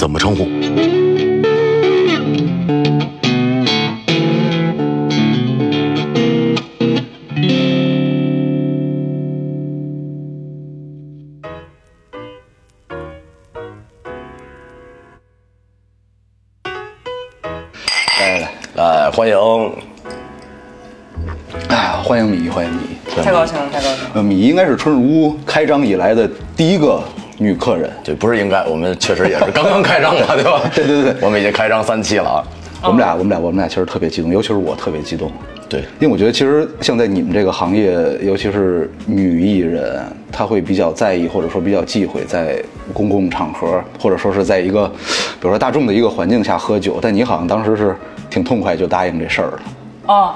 [0.00, 0.48] 怎么称呼？
[18.18, 19.36] 来来来，欢迎
[21.68, 22.78] 来，啊，欢迎米，欢迎米。
[23.22, 24.10] 太高兴了，太高兴了。
[24.14, 26.26] 呃，米应该是春日屋开张以来的
[26.56, 27.04] 第一个
[27.40, 27.90] 女客人。
[28.04, 30.60] 对，不是应该，我们确实也是刚刚开张嘛，对吧？
[30.74, 32.44] 对对对我们已经开张三期了啊。
[32.82, 35.32] 我们俩，我们俩，我们俩其实特别激动，尤其是我特别激动。
[35.68, 42.60] 对，因为我觉得其实像在你们这个行业，尤其是女艺人，她会比较在意或者说比较忌讳在
[42.92, 46.98] 公共场合，或者说是在一个，比如说大众的一个环境下喝酒。
[47.00, 47.94] 但你好像当时是
[48.28, 49.60] 挺痛快就答应这事儿了。
[50.06, 50.34] 哦，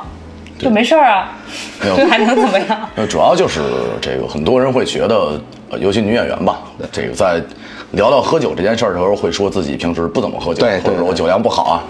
[0.59, 1.33] 就没事儿啊，
[1.81, 2.79] 这还能怎么样？
[2.95, 3.61] 呃，主要就是
[4.01, 5.41] 这个，很多人会觉得，呃
[5.79, 6.59] 尤其女演员吧，
[6.93, 7.41] 这个在
[7.93, 11.83] 聊到喝酒这件事儿的时候，会说自己平时不怎么喝酒，对对对或者说我酒量不好啊，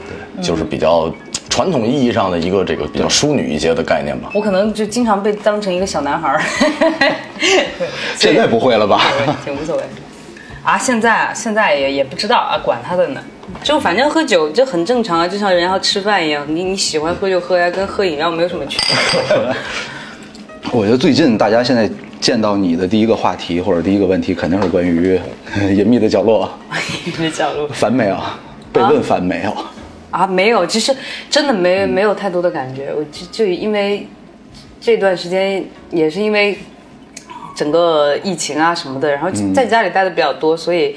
[0.43, 1.13] 就是比较
[1.49, 4.31] 传统意义上的一个这个比较淑女一些的概念吧。
[4.35, 6.43] 我可能就经常被当成一个小男孩儿，
[8.17, 9.01] 现在不会了吧？
[9.45, 9.83] 挺无所谓。
[10.63, 13.21] 啊，现在啊，现在也也不知道啊，管他的呢。
[13.63, 18.79] 就反正喝酒就很正常啊，就像人要吃饭一样，你你喜欢喝就喝呀，跟喝饮料没有什么区
[19.13, 19.55] 别。
[20.73, 21.89] 我觉得最近大家现在
[22.25, 25.21] 见到你的第一个话题或者第一个问题，肯定是关于
[25.77, 26.51] 隐秘的角落，
[27.05, 28.17] 隐秘的角落烦没有？
[28.73, 29.55] 被问烦没有？
[30.11, 30.97] 啊，没有，其实
[31.29, 32.95] 真的没没有太多的感觉。
[32.97, 34.09] 我就就因为
[34.81, 36.57] 这段时间也是因为
[37.55, 40.97] 整个疫情啊什么的，然后在家里待的比较多，所以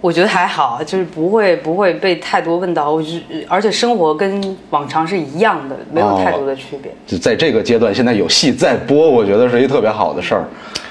[0.00, 2.90] 我觉得还好，就是不会不会被太多问到。
[2.90, 3.08] 我就
[3.46, 6.90] 而且生活跟往常是一样的，没有太多的区别。
[7.06, 10.44] 就在这个阶段，现在有戏在播，我觉得是一特别好的事儿。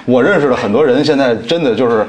[0.05, 2.05] 我认识的很多人，现在真的就是，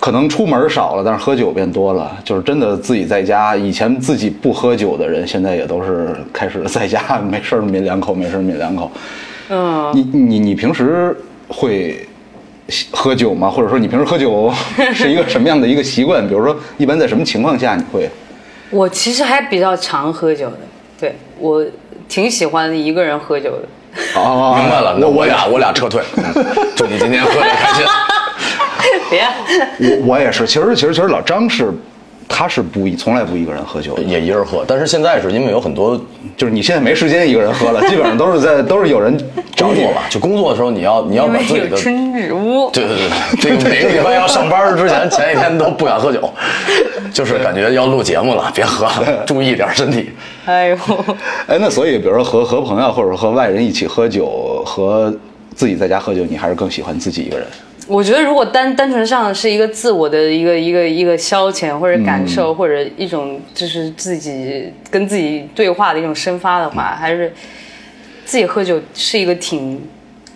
[0.00, 2.16] 可能出门少了，但是喝酒变多了。
[2.24, 8.90] 就是真的自己在家，以前自己不喝酒的人，现在也都是开始在家没事儿抿两口，没事儿抿两口。
[9.48, 11.16] 嗯，你你你平时
[11.48, 12.06] 会
[12.90, 13.48] 喝酒吗？
[13.48, 14.52] 或者说你平时喝酒
[14.92, 16.26] 是一个什么样的一个习惯？
[16.26, 18.08] 比如说，一般在什么情况下你会？
[18.70, 20.58] 我其实还比较常喝酒的，
[20.98, 21.64] 对我
[22.08, 23.68] 挺喜欢一个人喝酒的。
[24.14, 26.44] 哦明白了，那我俩我俩撤退，嗯
[26.74, 27.84] 祝你今天喝的开心。
[29.08, 29.26] 别，
[29.78, 31.72] 我我也是，其实其实其实老张是，
[32.28, 34.02] 他是不一从来不一个人喝酒的。
[34.02, 36.00] 也一人喝，但是现在是因为有很多
[36.36, 39.16] 就是你现在没时间一个人喝了，基本上都是在都是有人
[39.54, 42.70] 找你工作嘛，就工作的时候你要你要把自己的春日屋。
[42.72, 46.28] 对对对，这个每个礼拜要上班之前，前一天都不敢喝酒，
[47.12, 50.10] 就是感觉要录节目了，别喝了，注意点身体。
[50.44, 50.78] 哎呦，
[51.46, 55.14] 哎，那所以比如说和和朋友或者和外人一起喝酒，和
[55.54, 57.46] 自己在家喝酒，你还是更喜欢自己一个人？
[57.86, 67.32] 我觉得如果单单纯上是一个自我的一个一个一个消遣或者感受，或者一种就是自己跟自己对话的一种生发的话，还是
[68.24, 69.80] 自己喝酒是一个挺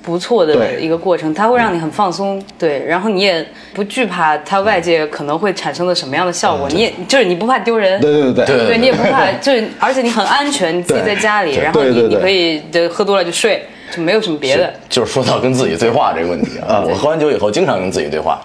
[0.02, 3.44] 不错的一个过程，它会让你很放松，对，然后你也
[3.74, 8.66] 不惧怕它外界可能会产生的什么样的效果，你也就是你不怕丢人，对对对对。
[8.68, 14.72] 对你也不怕， 就是而且你很安全，你自己在家里，然后你你可以就喝多了就睡，就没有什么别的。
[14.88, 18.40] 就是说到跟自己对话这个问题啊，我喝完酒以后经常跟自己对话，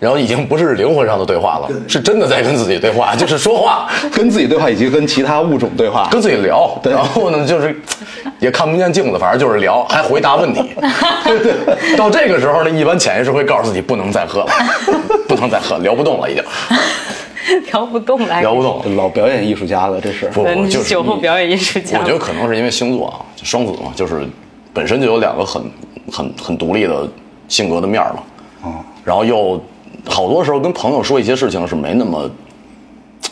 [0.00, 6.08] 然后已经不是灵魂上的对话了，是真的在跟自己对话，就是说话， 跟自己对话，以及跟其他物种对话。
[6.10, 7.74] 跟自己聊，然后呢就是
[8.38, 10.74] 也看不见镜子，反正就是聊，还回答问题。
[11.96, 14.52] 到这个时候呢，一般潜意识会告诉自己不能再喝了，
[15.28, 16.42] 不能再喝，聊不动了已经，
[17.72, 18.96] 聊不动了，聊不动。
[18.96, 20.26] 老表演艺术家了，这是。
[20.26, 21.98] 不不，你就是是酒后表演艺术家。
[22.00, 24.26] 我觉得可能是因为星座啊，双子嘛，就是
[24.72, 25.62] 本身就有两个很
[26.10, 27.08] 很很独立的
[27.48, 28.22] 性格的面儿嘛。
[28.64, 28.74] 哦，
[29.04, 29.60] 然后又
[30.06, 32.30] 好多时候跟朋友说一些事情是没那么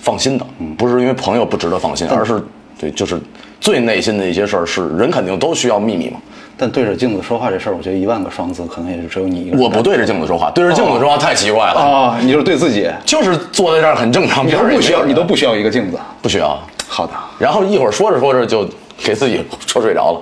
[0.03, 0.45] 放心的，
[0.77, 2.43] 不是因为朋友不值得放心，而是
[2.79, 3.21] 对，就是
[3.61, 6.19] 最内心的一些事儿是人肯定都需要秘密嘛。
[6.57, 9.57] 但对着镜子说话这事儿，我觉得一万个双子可能也就只有你一个。
[9.57, 15.99] 我不对着镜子说话，对着镜子说话太奇怪了，啊，你就是对自己，就是坐在这儿很正常，你都不需要，你都不需要一个镜子。
[16.21, 16.59] 不需要。
[16.87, 20.21] 好的，然后一会儿说着说着就给自己说睡着了。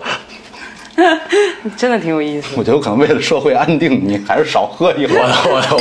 [1.76, 2.64] 真的挺有意思我。
[2.64, 5.32] 觉得我可能为了社会安定，你还是少喝一会我儿。
[5.48, 5.80] 我我。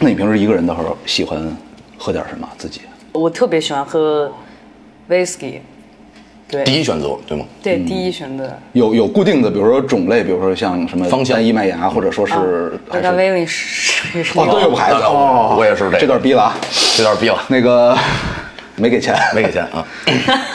[0.00, 1.56] 那你平时一个人的时候喜欢
[1.96, 2.48] 喝点什么？
[2.58, 2.80] 自己？
[3.12, 4.32] 我特别喜欢喝
[5.08, 5.60] whisky，
[6.48, 7.44] 对，第一选择对吗？
[7.62, 8.50] 对，第一选择。
[8.72, 12.80] 有有固定的，比如说种类，比如说像什么方向单一麦芽，或者说是
[13.16, 16.56] 威利是哦，都有牌子那哦，我也是这个这段逼了啊。
[16.96, 17.40] 这段逼了。
[17.48, 17.96] 那个
[18.76, 19.84] 没给钱， 没给钱啊。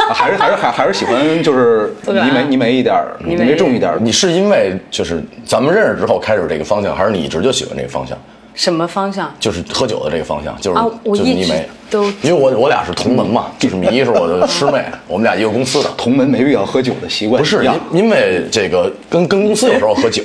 [0.10, 3.98] 啊 还是还是还还是喜欢就是泥煤泥煤一点儿，泥煤煤重一点儿。
[4.02, 8.18] 你是因为就是咱们认识之后开始这个方向，还是你一直就喜欢这个方向？
[8.56, 9.32] 什么方向？
[9.40, 11.68] 就是喝酒的这个方向，就是、就是泥煤。
[11.90, 15.90] 都因为我我俩是同门嘛，就是米一是我的师妹， 我们俩一个公司的。
[15.96, 20.24] 同门没必要喝酒的习惯不是因因为这个跟跟公司有时候喝酒，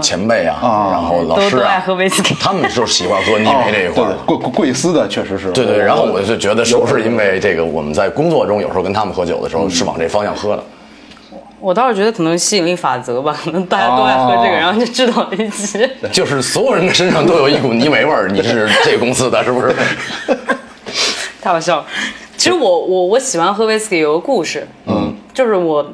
[0.00, 4.04] 前辈啊，啊然后老师都都爱啊，喝威士忌他们就是喜欢喝泥哦煤这一块。
[4.24, 10.62] 贵贵贵司的确实是，对对，然后我就觉得是不是因为为这个我们在工作中有时候跟他们喝酒的时候是往这方向喝的？
[11.60, 15.88] 我倒是觉得可能吸引力法则吧，可 能大家都爱喝这个，哦然后就知道一起。
[16.12, 19.74] 就是所有人的身上都有一股泥煤味儿，你是这个公司的，是不是？
[21.40, 21.86] 太好笑了。
[22.36, 25.86] 其实我我我喜欢喝威士忌有个故事，嗯，就是我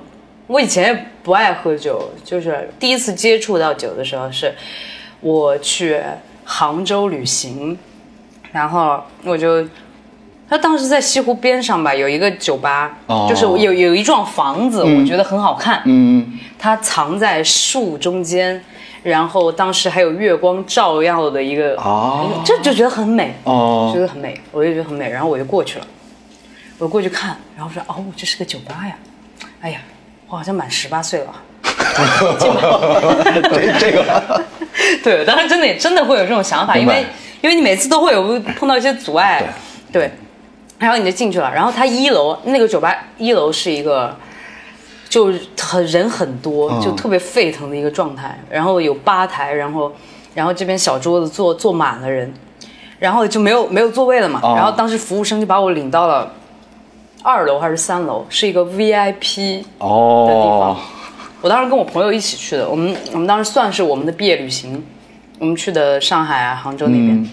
[0.51, 4.53] 我以前也不爱喝酒，就是第一次接触到酒的时候是
[5.21, 6.03] 我去
[6.45, 7.79] 杭州旅行，
[8.51, 9.65] 然后我就。
[10.49, 13.29] 他当时在西湖边上吧，有一个酒吧，哦。
[13.31, 18.61] 就是有有一幢房子，我觉得很好看，嗯，它藏在树中间，
[19.05, 23.93] 然后当时还有月光照耀的一个，哦就就觉得很美，哦。
[23.95, 25.87] 觉得很美，我就觉得很美，然后我就过去了，
[26.79, 28.97] 我过去看，然后说哦，这是个酒吧呀，
[29.61, 29.81] 哎呀，
[30.31, 31.27] 我好像满十八岁了。
[31.61, 32.07] 啊，
[33.53, 34.43] 这这个。
[35.05, 37.05] 对，当时真的也真的会有这种想法，因为
[37.43, 39.53] 因为你每次都会有碰到一些阻碍，
[39.93, 40.11] 对，
[40.79, 44.17] 然后你就进去了，然后它一楼那个酒吧一楼是一个。
[45.09, 49.93] 就很人很多，嗯就特别沸腾的一个状态，然后有吧台，然后
[50.37, 52.33] 然后这边小桌子坐坐满了人，
[53.01, 56.33] 然后就没有没有座位了嘛，哦然后当时服务生就把我领到了
[57.23, 60.77] 二楼还是三楼，是一个 VIP 哦，
[61.43, 64.83] 我当时跟我朋友一起去的，我们我们当时算是我们的毕业旅行，
[65.39, 67.31] 我们去的上海啊、杭州那边，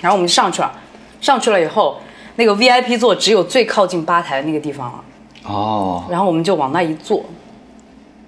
[0.00, 0.72] 然后我们就上去了，
[1.20, 2.00] 上去了以后，
[2.36, 5.00] 那个 VIP 座只有最靠近吧台那个地方了，
[5.44, 6.04] 哦。
[6.10, 7.22] 然后我们就往那一坐，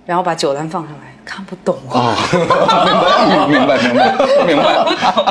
[0.04, 4.12] 然后把酒单放上来，看不懂啊，哦，明白明白
[4.46, 4.64] 明白明白。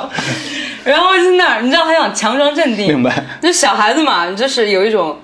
[0.83, 5.15] 然后在那儿，你知道还想强装镇定，明白，就小孩子嘛，就是有一种。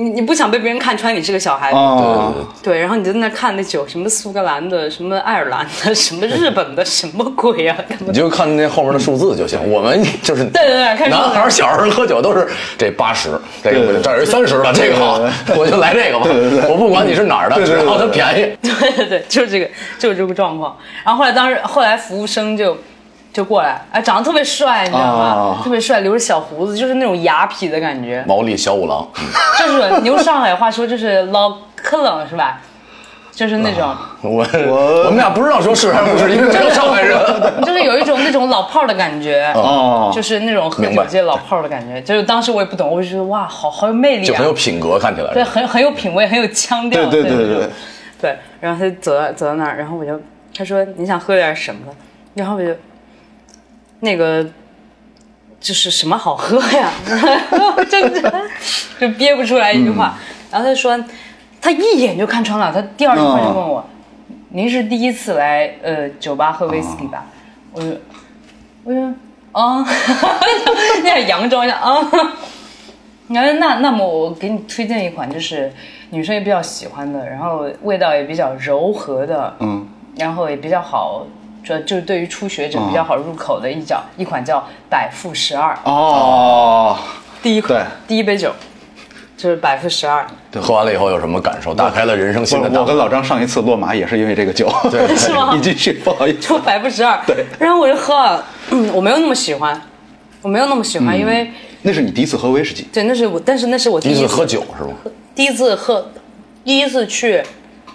[0.00, 7.76] 你你不想被别人看穿你是个小孩子，哦，对，然后你就在那看那酒，什么苏格兰的，什么爱尔兰的，什么日本的，什么鬼啊？
[8.06, 9.58] 你就看那后面的数字就行。
[9.68, 12.46] 我们就是对对对男孩儿小时候喝酒都是
[12.78, 13.30] 这八十，
[13.60, 15.20] 这个这儿有三十的，这个好，
[15.58, 16.26] 我就来这个吧。
[16.68, 18.56] 我不管你是哪儿的，只要它便宜。
[18.62, 19.68] 对对对，就是这个，
[19.98, 20.76] 就是这个状况。
[21.04, 22.78] 然后后来当时后来服务生就
[23.32, 25.24] 就过来，哎，长得特别帅，你知道吗？
[25.24, 29.06] 啊特别帅，留着小胡子，就是那种雅痞的感觉，毛利小五郎，
[29.58, 32.60] 就是你用上海话说就是老克冷是吧？
[33.30, 34.44] 就是那种，我
[35.04, 37.16] 我们俩不知道说是还是不是，因为没有上海人。
[37.62, 39.52] 就是有一种那种老炮儿的感觉。
[39.54, 47.68] 哦，就是那种喝酒界老炮儿的感觉，就是当时我也不懂，我就觉得哇，好好有魅力啊就很有，品格，看起来对，很很有品味，很有腔调，对对对那种对对
[48.20, 50.20] 对，然后他就走到走到那儿，然后我就
[50.56, 51.80] 他说你想喝点什么？
[52.34, 52.74] 然后我就
[54.00, 54.44] 那个
[55.60, 56.90] 就是什么好喝呀？
[57.90, 58.30] 就就
[59.00, 60.16] 就憋不出来一句话。
[60.50, 60.98] 然后他说
[61.60, 63.84] 他一眼就看穿了，他第二句话就问我
[64.50, 67.26] ：“您是第一次来呃酒吧喝威士忌吧？”
[67.74, 67.88] 我就
[68.84, 69.00] 我就
[69.52, 69.84] 啊，
[71.02, 71.98] 那样佯装一下啊。
[73.28, 75.70] 然后那那么我给你推荐一款，就是
[76.10, 81.26] 女生也比较喜欢的，然后味道也比较柔和的，嗯，然后也比较好，
[81.64, 86.96] 就就是对于初学者比较好入口的一叫、一款叫百富十二，哦，
[87.42, 88.08] 第一款对。
[88.08, 88.52] 第一杯酒
[89.36, 90.60] 就是百富十二，对。
[90.60, 91.74] 喝完了以后有什么感受？
[91.74, 92.80] 打开了人生新的大门。
[92.80, 95.52] 我我跟老张上一次落马也是因为这个酒，对 是吗？
[95.56, 97.44] 你继续，不好意思，就百富十二，对。
[97.58, 99.80] 然后我就喝了，嗯，我没有那么喜欢，
[100.42, 101.50] 我没有那么喜欢，因为
[101.82, 104.90] 那是你第一次喝威士忌，对，那是我，但是那是我第一第一次喝酒是吗？
[105.34, 106.10] 第一次喝，
[106.64, 107.42] 第一次去，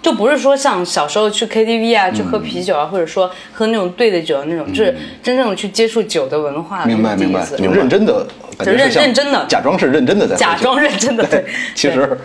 [0.04, 8.26] 就不是说像小时候去 KTV 啊，去喝啤酒啊，或者说喝那种兑的酒的那种，就是真正去接触酒的文化，明白明白那是第一次，认真的，
[8.58, 12.18] 就认认真的假装是认真的在假装认真的，对，其实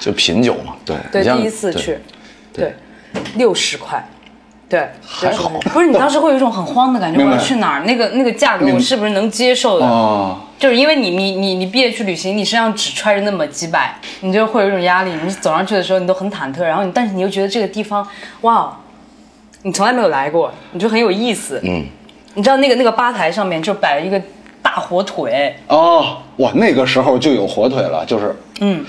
[0.00, 0.74] 就品酒嘛。
[0.86, 1.98] 对对，第一次去，
[2.50, 2.74] 对，
[3.36, 4.02] 六十块。
[4.66, 7.82] 对，还好不是你当时会有一种很慌的感觉，我要去哪儿？
[7.84, 9.84] 那个那个价格我是不是能接受的？
[9.84, 15.10] 哦，就是因为你你你你毕业去旅行，你身上只揣着那么几百，你就会有一种压力。
[15.24, 18.06] 你走上去的时候，你都很忐忑，然后你但是你又觉得这个地方，
[18.42, 18.72] 哇，
[19.62, 21.60] 你从来没有来过，你就很有意思。
[21.64, 21.84] 嗯，
[22.34, 24.22] 你知道那个那个吧台上面就摆了一个
[24.62, 28.86] 大火腿，哦，哇，那个时候就有火腿了，就是，嗯，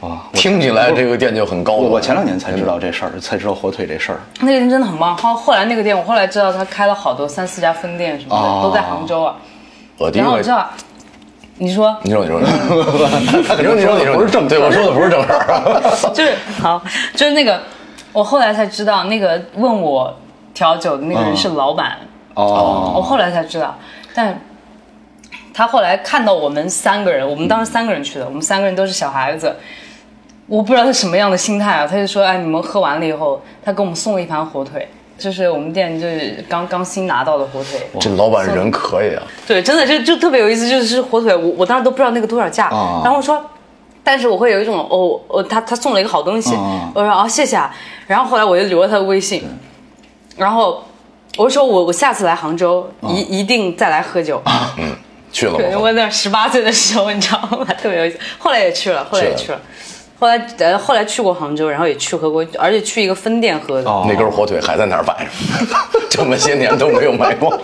[0.00, 1.86] 啊，听起来这个店就很高端。
[1.86, 4.20] 我我前两年才知道这事儿，才知道火腿这事儿。
[4.38, 5.16] 那个店真的很棒。
[5.16, 9.34] 后后来那个店，我后来知道他开了好多三四家分店什么的，哦都在杭州啊。
[9.98, 10.68] 我第一回然后我知道，
[11.58, 12.46] 你说你说你说，你
[13.62, 15.82] 说你 说你说，不是正对我说的不是正事儿。
[16.12, 16.82] 就是好，
[17.14, 17.60] 就是那个，
[18.12, 20.14] 我后来才知道，那个问我
[20.52, 21.96] 调酒的那个人是老板，
[22.34, 23.76] 哦，我后来才知道，
[24.14, 24.40] 但
[25.52, 29.54] 他后来看到我们三个人，我们当时三个人去的，我们三个人都是小孩子，
[30.48, 34.88] 我不知道他什么样的心态啊，他就说，哎，你们喝完了以后，他给我们送了一盘火腿。
[35.16, 43.00] 就是我们店就是刚刚新拿到的火腿，这老板人可以啊，对，真的就就特别有意思，就是火腿，我我当时都不知道那个多少价，啊。
[43.04, 43.42] 然后我说，
[44.02, 47.74] 但是我会有一种哦哦，他他送了一个好东西，啊我说哦谢谢啊，
[48.06, 49.44] 然后后来我就留了他的微信，
[50.36, 50.82] 然后
[51.36, 54.42] 我说我我下次来杭州一一定再来喝酒，
[54.78, 54.94] 嗯
[55.32, 55.78] 去了对，吗？
[55.80, 57.64] 我那十八岁的时候你知道吗？
[57.80, 59.60] 特别有意思，后来也去了，后来也去了。
[60.18, 63.90] 后来呃，后来去过杭州，然后也去喝过，而且去一个分店喝的。
[63.90, 67.58] 哦那根火腿还在那儿摆着， 这么些年都没有卖光。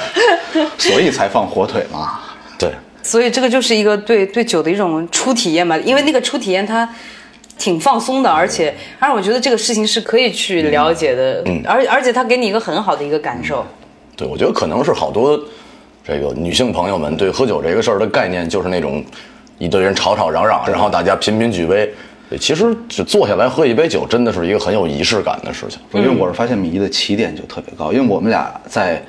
[0.78, 2.20] 所以才放火腿嘛。
[2.58, 2.70] 对，
[3.02, 6.88] 所以这个就是一个对对酒的一种初体验嘛，因为那个初体验它
[7.58, 13.64] 挺放松的，而且而我觉得这个事情是可以去了解的，嗯而而且它给你一个很好的一个感受。
[14.16, 15.38] 对，我觉得可能是好多
[16.06, 19.04] 这个女性朋友们对喝酒这个事儿的概念就是那种
[19.58, 21.92] 一堆人吵吵嚷嚷，然后大家频频举杯。
[22.40, 25.78] 其实就坐下来喝一杯酒，真的是一个很有仪式感的事情。
[25.92, 29.00] 因为我是发现米一的起点就特别高，因为我们俩在，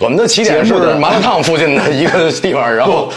[0.00, 3.12] 我们的起点是麻辣烫附近的一个地方，然后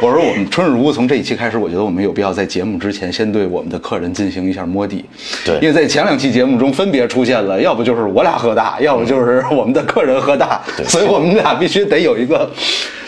[0.00, 5.04] 我说我们春日屋从这一期开始，我觉得我们有必要在节目之前先对我们的客人进行一下摸底。
[5.44, 12.50] 对因为在前两期节目中分别出现了，要不就是我俩喝大，要不就是我们的客人喝大，所以我们俩必须得有一个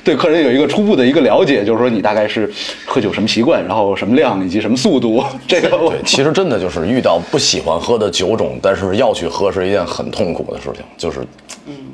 [0.05, 2.53] 对客人有一个初步的一个了解，就是说你大概是
[2.85, 11.21] 喝酒什么习惯，然后什么量以及什么速度，这个对，其实真的就是遇到不喜欢喝的酒种，但是要去喝是一件很痛苦的事情，就是，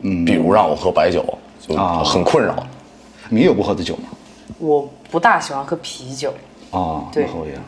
[0.03, 1.20] 嗯，比如让我喝白酒，
[1.61, 2.55] 就啊很困扰。
[3.29, 4.05] 你有不喝的酒吗？
[4.59, 6.35] 我不大喜欢喝啤酒，
[6.71, 7.27] 啊，对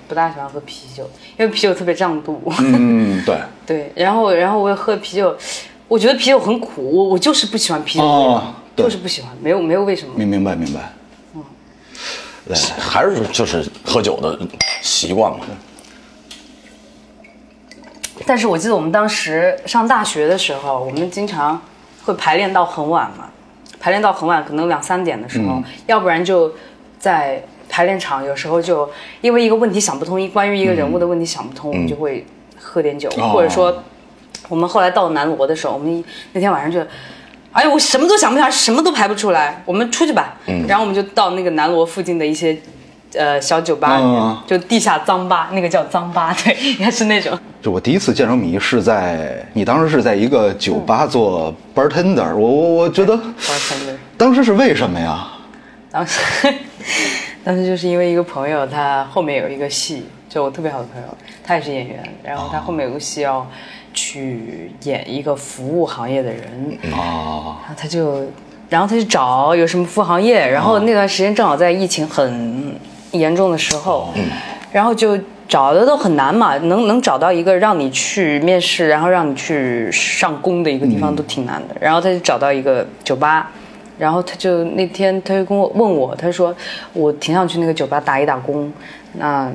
[0.08, 2.40] 不大喜欢喝啤酒，因为啤酒特别胀肚。
[2.58, 3.38] 嗯，对。
[3.64, 5.36] 对，然后然后我也喝啤酒，
[5.88, 10.14] 我觉得啤酒很苦，我我就是不喜欢啤酒味道，哦就是不喜欢，没有没有为什么。
[10.16, 10.92] 明明白明白。
[12.44, 14.36] 对，还是就是喝酒的
[14.82, 15.38] 习惯嘛。
[18.26, 21.60] 但是我记得我们当时上大学的时候，我们经常
[22.04, 23.30] 会排练到很晚嘛，
[23.82, 26.54] 排练到很晚，可能两三点的时候，要不然就
[27.00, 28.88] 在排练场，有时候就
[29.20, 32.24] 因为一个问题想不通，一关于一个人物的问题想不通，我们就会
[32.60, 33.82] 喝点酒，哦或者说
[34.48, 36.88] 我们后来到南锣的时候，我们那天晚上就。
[37.54, 39.62] 哎呀，我什么都想不起来，什么都排不出来。
[39.66, 42.56] 我们出去吧，然后我们就到那个南锣附近的一些，
[43.14, 44.38] 呃，小酒吧里面，嗯。
[44.46, 47.38] 就地下脏吧，那个叫脏吧， 对，应该是那种。
[47.60, 55.28] 就我第一次见着米是在你当时是在一个酒吧做 bartender，我我我觉得 bartender 当时是为什么呀？
[55.90, 56.20] 当时，
[57.44, 61.08] 当时就是因为一个朋友，他后面有一个戏，就我特别好的朋友，
[61.44, 63.46] 他也是演员，然后他后面有个戏要
[63.92, 68.24] 去演一个服务行业的人，啊，然后他就，
[68.70, 72.74] 然后他就找有什么服务行业，然后那段时间正好在疫情很
[73.12, 74.12] 严重的时候，
[74.72, 81.76] 然后就找的都很难嘛，能能找到一个让你去面试，然后让你去上工的一个地方都挺难的。
[81.80, 83.50] 然后他就找到一个酒吧，
[83.98, 86.54] 然后他就那天他就跟我问我，他说
[86.92, 88.72] 我挺想去那个酒吧打一打工，
[89.12, 89.50] 那。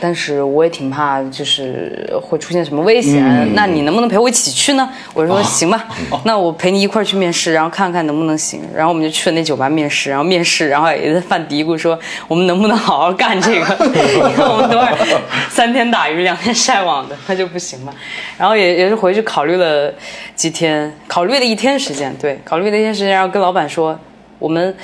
[0.00, 3.54] 但是我也挺怕，就是会出现什么危险。
[3.54, 4.88] 那你能不能陪我一起去呢？
[5.14, 5.86] 我说行吧，
[6.24, 8.60] 那我陪你一块儿去面试，然后看看能不能行。
[8.74, 13.86] 然后我们就去了那酒吧面试，然后面试，然后也在犯嘀咕说我们能不能好好干这个？
[13.86, 13.92] 因
[14.38, 15.16] 为我们都是
[15.50, 17.92] 三天打鱼两天晒网的，那就不行吧。
[18.36, 19.92] 然后也也是回去考虑了
[20.34, 23.98] 几天，考虑了一天时间，对，考虑了一天时间，然后跟老板说
[24.38, 24.74] 我们。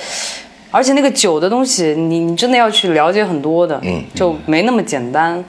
[0.74, 5.42] 而且那个酒的东西，你你真的要去了解很多的，嗯，就没那么简单。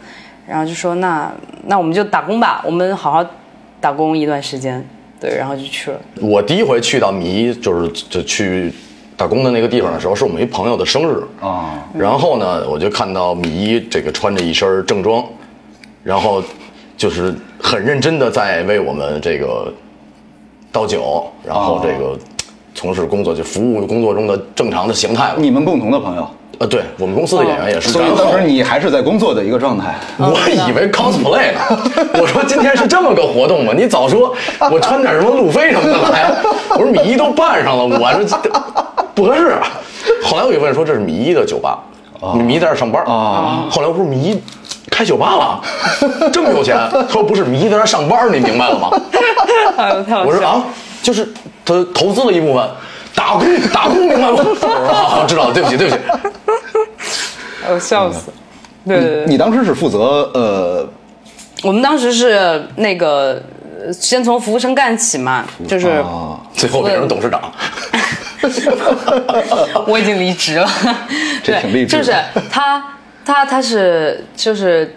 [0.48, 1.32] 然后就说那
[1.66, 3.26] 那我们就打工吧，我们好好
[3.82, 4.88] 打工一段时间，
[5.20, 6.00] 对，然后就去了。
[6.22, 8.72] 我第一回去到迷，就是就去
[9.18, 11.84] 打工的那个地方的时候，是我们一朋友的生日啊。
[11.98, 15.26] 然后呢，我就看到米一这个穿着一身正装，
[16.04, 16.44] 然后
[16.96, 19.74] 就是很认真的在为我们这个
[20.72, 22.16] 倒酒，然后这个
[22.76, 25.36] 从事工作，就服务工作中的正常的形态吧。
[25.38, 26.28] 你们共同的朋友，
[26.60, 27.90] 呃，对我们公司的演员也是。
[27.90, 29.96] 所以当时你还是在工作的一个状态。
[30.20, 31.60] 我以为 cosplay 呢，
[32.22, 33.74] 我说今天是这么个活动吗？
[33.76, 34.36] 你早说，
[34.70, 36.32] 我穿点什么路飞什么的来。
[36.78, 38.38] 我说米一都扮上了，我这
[39.16, 39.48] 不合适。
[39.52, 39.64] 啊
[40.24, 41.80] 后来我一问说这是米一的酒吧，
[42.34, 43.66] 米一在这上班啊。
[43.72, 44.40] 后来我说米一
[44.92, 45.62] 开酒吧了，
[46.32, 46.78] 这么有钱。
[46.92, 48.90] 他说不是，米一在这上班，你明白了吗？
[50.26, 50.64] 我说啊，
[51.02, 51.28] 就是
[51.66, 52.70] 他投资了一部分，
[53.16, 54.38] 打工打工明白吗？
[55.20, 56.02] 我知道了，对不起对不起。
[57.68, 58.32] 我笑死。
[58.88, 60.88] 对对对，你当时是负责呃
[61.64, 63.42] 我们当时是那个
[63.84, 67.52] 呃先从服务生干起嘛，就是啊最后变成董事长。
[69.88, 70.70] 我已经离职了，
[71.44, 72.14] 对这挺励志就是
[72.52, 72.84] 他
[73.26, 74.96] 他他是就是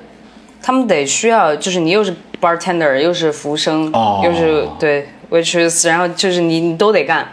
[0.60, 7.26] 他们得需要，就是你又是 bartender 又是服务生，哦又是对 waitress，然后就是你你都得干，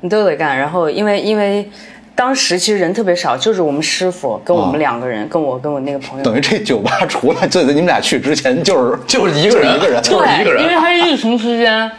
[0.00, 0.56] 你都得干。
[0.58, 1.70] 然后因为因为
[2.14, 6.24] 当时其实人特别少，就是我们师傅跟我们哦两个人，跟我跟我那个朋友。
[6.24, 10.80] 等于这酒吧 除了就在你们俩去之前就是 就是一个人，一个人就是一个人，因为人。
[10.80, 11.90] 他是疫情期间，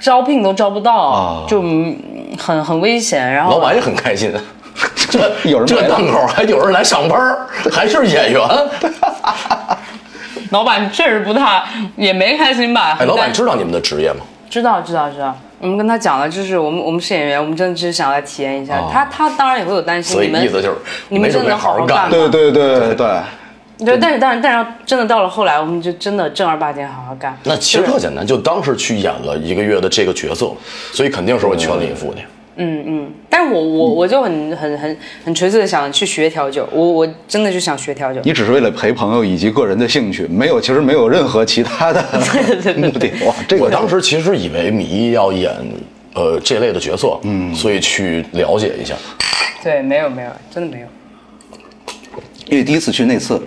[0.00, 1.96] 招聘都招不到，啊就嗯
[2.38, 3.32] 很很危险。
[3.32, 4.32] 然后老板也很开心，
[5.10, 8.42] 这这有人这档口还有人来上班儿，还是演员。
[10.50, 11.62] 老板确实不太，
[11.96, 12.96] 也没开心吧？
[13.00, 14.20] 哎，老板知道你们的职业吗？
[14.48, 18.78] 知道知道知道，我们跟他讲了，就是我们我们是演员，我们真的只是想来体验一下。
[18.78, 20.76] 哦他他当然也会有担心，所以你们意思就是
[21.08, 23.20] 你们真的能好好干干对对对对对，
[23.84, 27.36] 对，但是但是但是真的到了后来，我们就真的正儿八经好好干。
[27.42, 30.50] 那其实特简单，就当时去演了一个月的这个角色，
[30.92, 32.20] 所以肯定是会全力以赴的。
[32.20, 32.24] 嗯
[32.56, 38.20] 嗯嗯，但是我我我就很很很很纯粹的想去学调酒，我我真的就想学调酒。
[38.24, 42.02] 你只是为了陪朋友以及个人的兴趣，没有其实没有任何其他的
[42.76, 43.12] 目的。
[43.26, 45.52] 哇，这个我当时其实以为米一要演
[46.14, 48.94] 呃这类的角色，嗯，所以去了解一下。
[49.62, 50.86] 对，没有没有，真的没有。
[52.46, 53.42] 因为第一次去那次，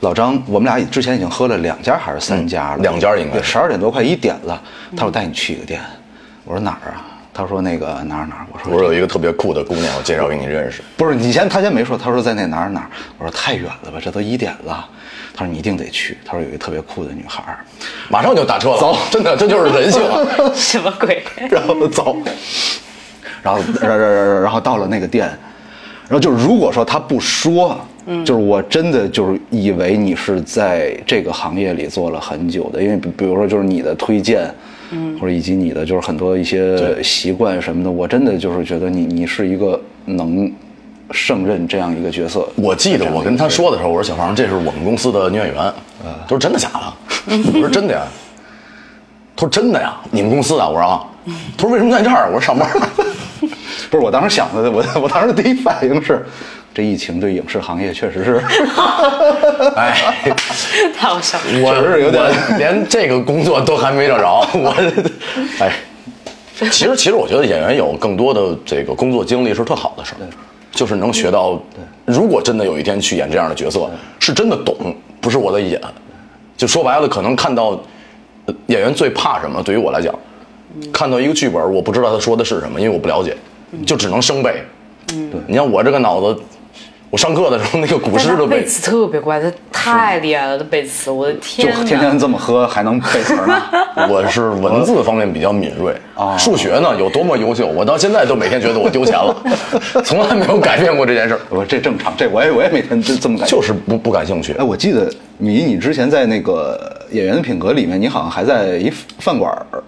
[0.00, 2.78] 老张，我们俩之前已经喝了两家还是三家了？
[2.78, 4.60] 嗯两家应该是十二点多快一点了。
[4.96, 5.80] 他说带你去一个店，
[6.44, 7.08] 我说哪儿啊？
[7.34, 8.46] 他说那个哪儿哪儿。
[8.52, 10.82] 我说我说有一个特别酷的姑娘，我介绍给你认识。
[10.96, 12.86] 不是你先，他先没说，他说在那哪儿哪儿。
[13.18, 14.88] 我说太远了吧，这都一点了。
[15.34, 16.18] 他说你一定得去。
[16.24, 17.58] 他说有一个特别酷的女孩儿，
[18.10, 20.20] 马上就打车了，走真的，这就是人性啊！
[20.54, 21.22] 什么鬼？
[21.50, 22.18] 然后走，
[23.42, 25.26] 然后然然然后然后到了那个店，
[26.08, 34.52] 然后就是如果说他不说，嗯，就是我真的就是以为你是在这个行业里做了很久的，因为比比如说就是你的推荐，
[34.92, 40.50] 嗯，或者以及你的就是很多一些习惯什么的，我真的就是觉得你你是一个能
[41.10, 42.46] 胜任这样一个角色。
[42.54, 45.72] 我记得我跟他说的时候，我说小黄，这是我们公司的女演员。
[46.02, 47.36] 他说真的假的？
[47.54, 48.02] 我说真的呀。
[49.34, 50.68] 他说真的呀，你们公司的？
[50.68, 51.04] 我说啊。
[51.56, 52.26] 他说为什么在这儿？
[52.26, 52.68] 我说上班。
[53.90, 56.24] 不是我当时想的，我我当时第一反应是，
[56.74, 58.42] 这疫情对影视行业确实是。
[59.76, 59.94] 哎，
[60.96, 61.44] 太好笑了。
[61.62, 64.46] 我确实有点连这个工作都还没找着。
[64.58, 64.74] 我，
[65.60, 65.72] 哎，
[66.70, 70.24] 其实其实我觉得演员有更多的这个工作经历是特好的事儿，
[70.70, 71.60] 就是能学到。
[72.04, 75.80] 如果真的有一天去演这样的角色，是真的懂，不是我在演。
[76.56, 77.80] 就说白了，可能看到
[78.46, 79.62] 呃演员最怕什么？
[79.62, 80.12] 对于我来讲，
[80.92, 83.36] 看到一个剧本，我不知道他说的是什么，因为我不了解，
[83.86, 84.62] 就只能生背。
[85.12, 86.40] 嗯，你像我这个脑子，
[87.12, 88.56] 我上课的时候那个古诗都背。
[88.56, 91.84] 他背词特别怪，他太厉害了，他背词，我的天就！
[91.84, 93.62] 天天这么喝还能背词儿呢？
[94.08, 99.36] 我是文字方面比较敏锐哦数学呢有多么优秀，我到现在都每天觉得我丢钱了，
[100.02, 103.46] 从来没有改变过这件事儿，我这正常，这我也我也每天就这么感。
[103.46, 104.64] 就是不不感兴趣哎，。
[104.64, 109.82] 我记得你，你之前在那个演员的品格里面，你好像还在一饭馆儿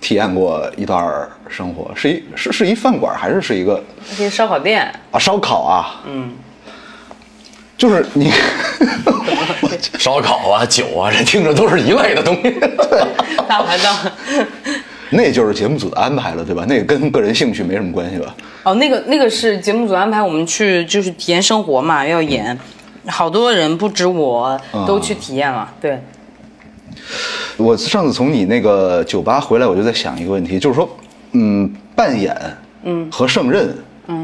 [0.00, 6.02] 体验过一段儿生活，是一是是一饭馆儿还是是一个这些烧烤店，啊烧烤啊？
[6.06, 6.32] 嗯，
[7.76, 8.30] 就是你，
[9.98, 12.50] 烧烤啊、酒啊，这听着都是一类的东西。
[13.48, 13.96] 大排档。
[15.10, 16.64] 那就是节目组的安排了，对吧？
[16.66, 18.34] 那个跟个人兴趣没什么关系吧？
[18.64, 22.58] 哦，那个那个是节目组安排我们去，就是体验生活嘛，要演，
[23.06, 25.70] 好多人不止我都去体验了。
[25.80, 26.02] 对，
[27.56, 30.88] 我上次从你那个酒吧回来，我就在想一个问题，就是说，
[31.32, 32.36] 嗯，扮演，
[32.82, 33.76] 嗯，和胜任，嗯，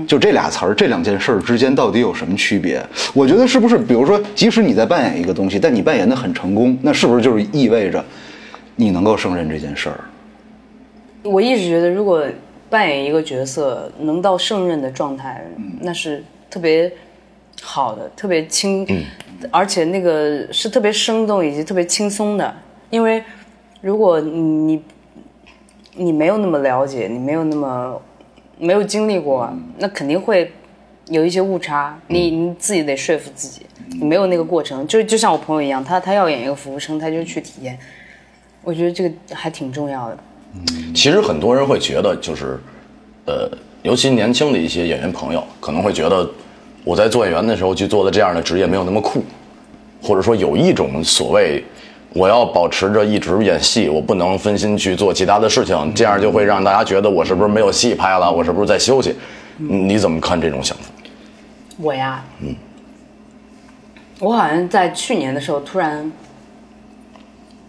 [0.06, 2.84] 就这俩词儿，这两件事儿之间到底有什么区别？
[3.14, 8.04] 我觉得是不是，比如说，即使你在扮演一个东西，但你扮演的很成功，那是不是就是意味着
[8.76, 10.00] 你能够胜任这件事儿？
[11.22, 12.24] 我一直觉得，如果
[12.68, 15.44] 扮演一个角色能到胜任的状态，
[15.80, 16.90] 那是特别
[17.62, 18.86] 好的，特别轻，
[19.50, 22.54] 而且那个是特别生动以及特别轻松的。
[22.90, 23.22] 因为
[23.80, 24.82] 如果你
[25.94, 28.00] 你没有那么了解，你没有那么
[28.60, 30.52] 没有经历过，那肯定会
[31.08, 31.98] 有一些误差。
[32.08, 33.62] 你你自己得说服自己，
[33.98, 34.86] 你没有那个过程。
[34.86, 37.78] 就就像我朋友一样，他他要演一个服务生，他就去体验。
[38.62, 40.18] 我觉得这个还挺重要的。
[40.94, 42.60] 其实很多人会觉得，就是，
[43.24, 43.50] 呃，
[43.82, 46.28] 尤其年轻的一些演员朋友，可能会觉得
[46.84, 49.24] 我在做演员的时候去做的这样的职业没有那么酷，
[50.02, 51.64] 或者说有一种所谓
[52.12, 59.14] 我要保持着一直演戏，我不能分心去做其他的事情，这样就会让大家觉得我是不是没有戏拍了，我是不是在休息？
[59.58, 60.84] 嗯你怎么看这种想法？
[61.76, 62.54] 我呀，嗯，
[64.18, 66.10] 我好像在去年的时候突然，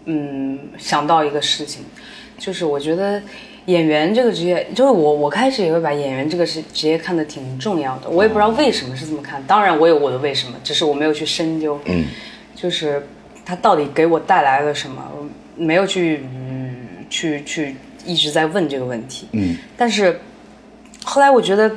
[0.06, 1.84] 嗯，想到一个事情，
[2.38, 3.22] 就是我觉得
[3.66, 8.10] 演员这个职业，就是我我开始也会把演员这个是职业看得挺重要的。
[8.10, 11.78] 我也不知道为什么是这么看，当然我有我的为什么，只是我没有去深究。
[11.84, 12.06] 嗯，
[12.56, 13.06] 就是
[13.44, 15.26] 他到底给我带来了什么，我
[15.56, 16.76] 没有去、嗯、
[17.08, 19.28] 去去一直在问这个问题。
[19.32, 20.20] 嗯，但是
[21.04, 21.70] 后来我觉得。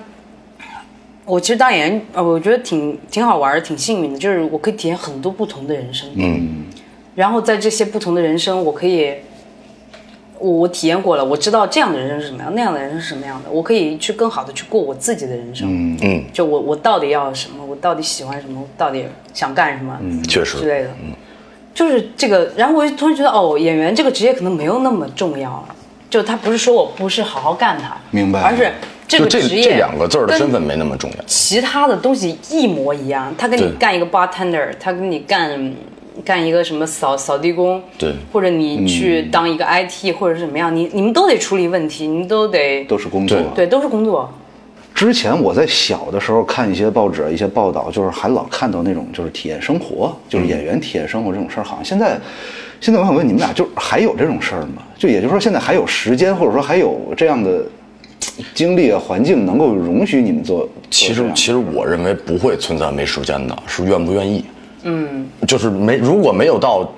[1.27, 6.07] 我其实当演员，呃，我觉得挺挺好玩的，挺幸运的，就是我可以体验很多不同的人生。
[6.13, 6.65] 嗯，
[7.15, 9.11] 然后在这些不同的人生，我可以，
[10.37, 15.67] 我我体验过了，我知道这样的人生是什么样，那样的人生是什么样的，我可以去更好的去过我自己的人生。
[15.67, 20.89] 嗯嗯，就我我到底要什么，我到底喜欢什么，我到底想干什么，嗯，确实之类的。
[21.01, 21.11] 嗯，
[21.75, 25.75] 就是这个，然后我就突然觉得，哦，演员这个职业可能没有那么重要了，
[26.09, 28.71] 就他不是说我不是好好干它，明白，而是。
[29.07, 33.31] 这个职业这两个字儿的身份没那么重要，其他的东西一模一样。
[33.37, 35.75] 他跟你干一个 bartender，他跟你干
[36.25, 44.27] 干一个什么扫扫地工，对，或者你去当一个 IT 或者是怎么样，你你们都得处理问题，你们都得都是工作，对，都是工作。
[44.95, 51.63] 之前我在小的时候看一些报纸、一些报道，就是还老看到那种就是体验生活，就是演员体验生活这种事儿。
[51.63, 52.17] 好像现在，
[52.79, 54.81] 现在我想问你们俩，就还有这种事儿吗？
[54.97, 57.63] 就也就是说，现在还有时间，或者说还有这样的。
[58.53, 60.67] 经历啊，环境能够容许你们做。
[60.89, 64.43] 其实，其实我认为不会存在没时间的，是愿不愿意。
[64.83, 66.89] 嗯，就是没如果没有到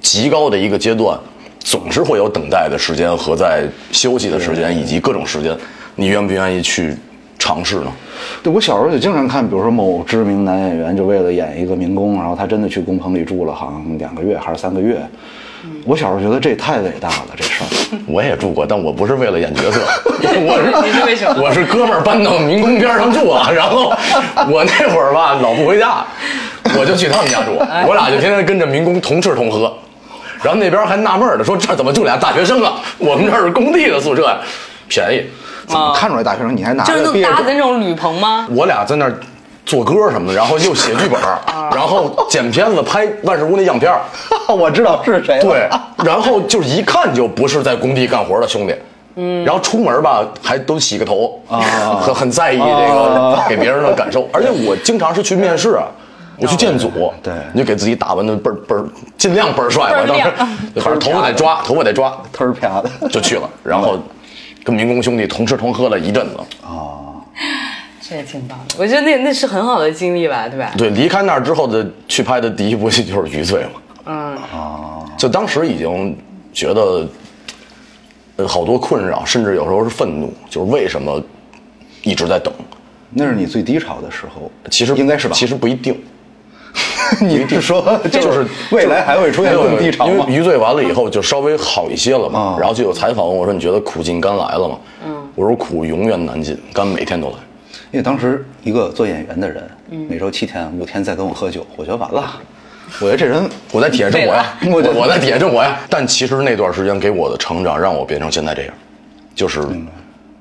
[0.00, 1.16] 极高的一个阶段，
[1.60, 5.56] 总是会有等待的时间和在休息的时间以及各种时间，
[5.94, 6.96] 你愿不愿意去
[7.38, 7.92] 尝试呢？
[8.42, 14.96] 对我小时候就经常看，比如说某知名男演员，就为了演一个民工，然后他真的去工棚里住了，好像两个月还是三个月。
[15.86, 17.66] 我小时候觉得这太伟大了，这事儿。
[18.06, 19.80] 我也住过，但我不是为了演角色，
[20.22, 21.40] 我是？
[21.40, 23.90] 我是哥们儿搬到民工边上住啊，然后
[24.50, 26.04] 我那会儿吧老不回家，
[26.78, 27.52] 我就去他们家住，
[27.86, 29.72] 我俩就天天跟着民工同吃同喝，
[30.42, 32.74] 然后那边还纳闷的说这怎么住俩大学生啊？
[32.98, 34.36] 我们这是工地的宿舍，
[34.88, 35.24] 便宜。
[35.66, 36.56] 怎么看出来大学生？
[36.56, 38.46] 你还拿就是那种搭的那种铝棚吗？
[38.50, 39.14] 我俩在那儿。
[39.66, 41.18] 做歌什么的，然后又写剧本，
[41.74, 43.90] 然后剪片子，拍万事屋那样片
[44.46, 45.40] 我知道是谁。
[45.40, 45.66] 对，
[46.04, 48.74] 然后就是一看就不是在工地干活的兄弟。
[49.14, 51.62] 嗯，然后出门吧还都洗个头啊，
[52.02, 54.28] 很很在意这个给别人的感受。
[54.34, 55.86] 而且我经常是去面试啊，
[56.36, 56.90] 我去见组，
[57.22, 58.84] 对，你就给自己打扮的倍儿倍儿，
[59.16, 60.04] 尽量倍儿帅吧。
[60.06, 60.30] 当时
[60.78, 63.48] 反正头发得抓，头发得抓，忒儿啪的就去了。
[63.62, 63.98] 然后
[64.64, 66.36] 跟民工兄弟同吃同喝了一阵子。
[66.66, 67.12] 啊。
[68.06, 70.72] 这也挺棒的，我觉得那那是很好的经历吧，对吧？
[70.76, 73.80] 对，离开那儿之后的去拍的第一部戏就是《余罪》嘛。
[74.04, 76.14] 嗯啊，就当时已经
[76.52, 77.08] 觉得，
[78.36, 81.18] 呃，好多困扰，甚至有时候是愤怒，就是为什么
[82.02, 82.52] 一直在等？
[83.08, 85.34] 那是你最低潮的时候，其实应该是吧？
[85.34, 85.98] 其实不一定。
[87.20, 90.12] 你是说， 就是未来还会出现更低潮吗？
[90.12, 97.34] 因为《余罪》完了以后就稍微好一些了嘛，然后就有采访问我说：“你觉得苦尽甘来了吗？”嗯，我说：“苦永远难尽，甘每天都来。”
[97.92, 99.62] 因为当时一个做演员的人，
[100.08, 102.40] 每周七天五天在跟我喝酒，我觉得完了。
[103.00, 105.78] 我觉得这人 我在体验生活呀，我我在体验生活呀。
[105.88, 108.74] 但其实那段时间给我的成长，让我变成现在这样，
[109.34, 109.60] 就是，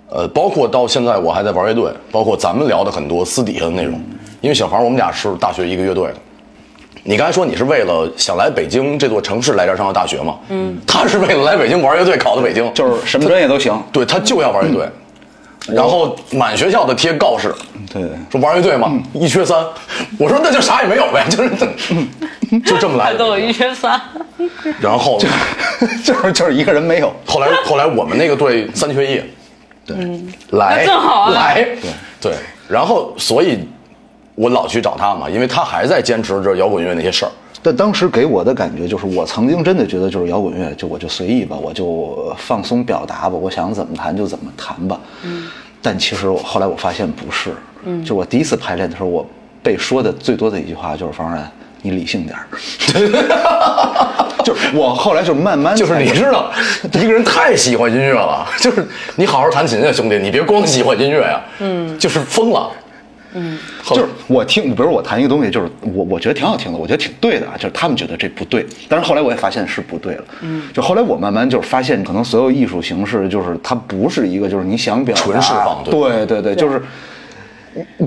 [0.09, 4.01] 呃，包括到现在我还在玩乐队，包括咱们聊的很多私底下的内容。
[4.43, 6.15] 因为小黄，我们俩是大学一个乐队的。
[7.03, 10.37] 你刚才说你是为了想来北京这座城市来这上的大学嘛？
[10.49, 13.73] 嗯，他是为了来北京玩乐队考的北京，就是什么专业都行。
[13.93, 14.85] 对他就要玩乐队。
[15.73, 17.55] 然后满学校的贴告示，
[17.89, 19.65] 对，说玩乐队嘛，一缺三。
[20.19, 21.49] 我说那就啥也没有呗，就是
[22.65, 23.17] 就这么来的。
[23.17, 23.97] 都有一缺三。
[24.81, 25.17] 然后
[26.03, 27.13] 就是就是一个人没有。
[27.25, 29.21] 后来后来我们那个队三缺一，
[29.85, 29.95] 对，
[30.59, 32.33] 来正好来，对对。
[32.67, 33.59] 然后所以，
[34.35, 37.31] 我老去找他嘛，因为他还在坚持着摇滚乐那些事儿。
[37.65, 44.99] 但当时给我的感觉就是，我曾经真的觉得就是摇滚乐，就我就随意吧，我就放松表达吧，我想怎么弹就怎么弹吧。
[45.23, 45.47] 嗯。
[45.81, 47.51] 但其实我后来我发现不是。
[47.85, 48.03] 嗯。
[48.03, 49.25] 就我第一次排练的时候，我
[49.61, 51.49] 被说的最多的一句话就是：“方然，
[51.81, 52.47] 你理性点儿。
[54.43, 56.51] ”就是我后来就慢慢就是你知道，
[56.91, 61.41] 一个人太喜欢音乐了，就是你好好弹琴啊，兄弟，你别光喜欢音乐呀。
[61.59, 61.97] 嗯。
[61.97, 62.69] 就是疯了。
[63.33, 70.23] 嗯，就是我听，比如我弹一个东西，就是我我觉得挺好听的，我觉得挺对的啊，就是他们觉得这不对，但是后来我也发现是不对了。
[70.41, 76.81] 嗯，就后来我慢慢就是发现，可能所有艺术形式就是它不是一个就是你想表达纯释放，对对对，就是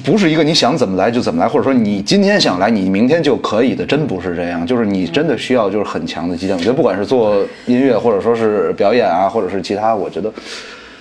[0.05, 4.65] 不是一个你想怎么来就怎么来，或者说你今天想来，你明天就可以的，真不是这样。
[4.65, 6.57] 就是你真的需要就是很强的激将。
[6.57, 10.33] 我觉得不管是做音乐，或者说是表演啊，或者是其他，我觉得，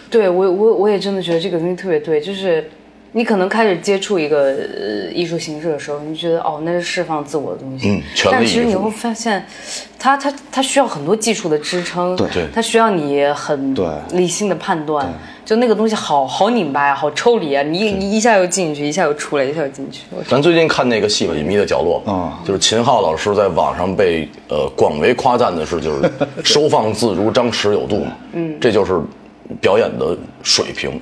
[0.09, 2.67] 对我我我也真的觉得这个东西特别对，就是。
[3.17, 7.87] 你可能开始接触一个呃艺术形式的时候，你觉得哦，那是释放自我的东西。
[7.87, 9.45] 嗯全但其实你会发现，
[9.97, 15.07] 它它它需要很多技术的支撑，对对它需要你很对理性的判断。
[15.45, 17.61] 就那个东西好好拧巴呀，好抽离啊！
[17.61, 20.01] 你你一下又进去，一下又出来，一下又进去。
[20.27, 26.11] 咱最近看那个戏吧，《隐秘的角落》啊就是秦昊老师在网上被呃广为夸赞的是，就是
[26.43, 28.11] 收放自如，张弛有度嘛。
[28.33, 28.99] 嗯，这就是
[29.61, 30.99] 表演的水平。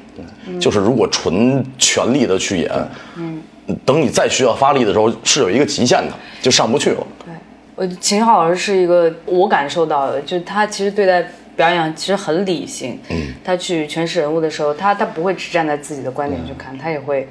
[0.60, 2.69] 就是如果纯全力的去演，
[3.15, 3.41] 嗯，
[3.86, 7.08] 等你再需要发力的时候，是有一个极限的，就上不去了。
[7.25, 7.34] 对，
[7.75, 11.25] 我秦昊老师是一个我感受到的，就是他其实对待
[11.56, 12.99] 表演其实很理性。
[13.10, 17.27] 嗯，他去诠释人物的时候，他他不会只站在自己的观点去看，他也会，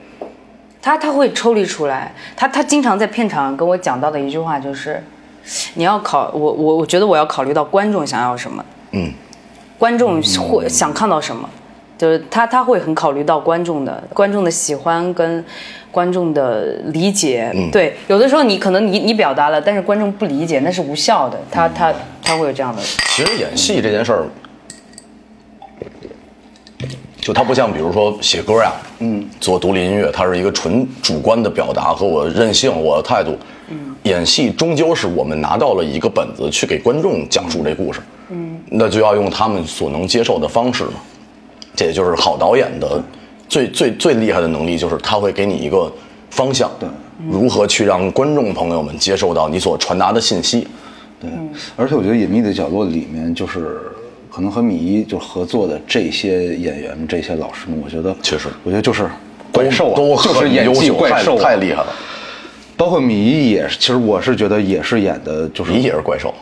[0.81, 2.15] 他他会抽离出来。
[2.35, 5.05] 他他经常在片场跟我讲到的一句话就是，
[5.75, 8.65] 你要考我我我觉得我要考虑到观众想要什么。
[8.93, 9.13] 嗯，
[9.83, 11.49] 观众会想看到什么，
[11.99, 15.45] 就是他他会很考虑到观众的观众的喜欢跟
[15.91, 17.53] 观众的理解。
[17.73, 21.37] 对，有的时候你可能你你表达了，但是观众不理解，那是无效的。
[21.51, 21.93] 他他
[22.23, 22.81] 他会有这样的。
[23.09, 24.23] 其实演戏这件事儿，
[27.21, 33.37] 就它不像比如说写歌呀，嗯，做独立音乐，它是一个纯主观的表达和我任性我的态度。
[34.05, 40.95] 嗯，演戏终究是我们拿到了一个本子去给观众讲述这故事，嗯，那就要用他们所能接受的方式嘛。
[41.75, 43.03] 这也就是好导演的
[43.49, 45.91] 最最最厉害的能力，就是他会给你一个
[46.31, 46.89] 方向，对，
[47.31, 50.67] 如何去让观众朋友们接受到你所传达的信息。
[51.19, 51.31] 对，
[51.77, 53.81] 而且我觉得《隐秘的角落》里面就是
[54.31, 59.09] 可能和米一就合作的这些演员们、这些老师们，我觉得确实我觉得就是
[59.53, 61.87] 怪兽啊，都就是很演技怪兽啊，太厉害了。
[62.83, 66.35] 包括米一也是，其实我是觉得也是演的，就是你也是怪兽，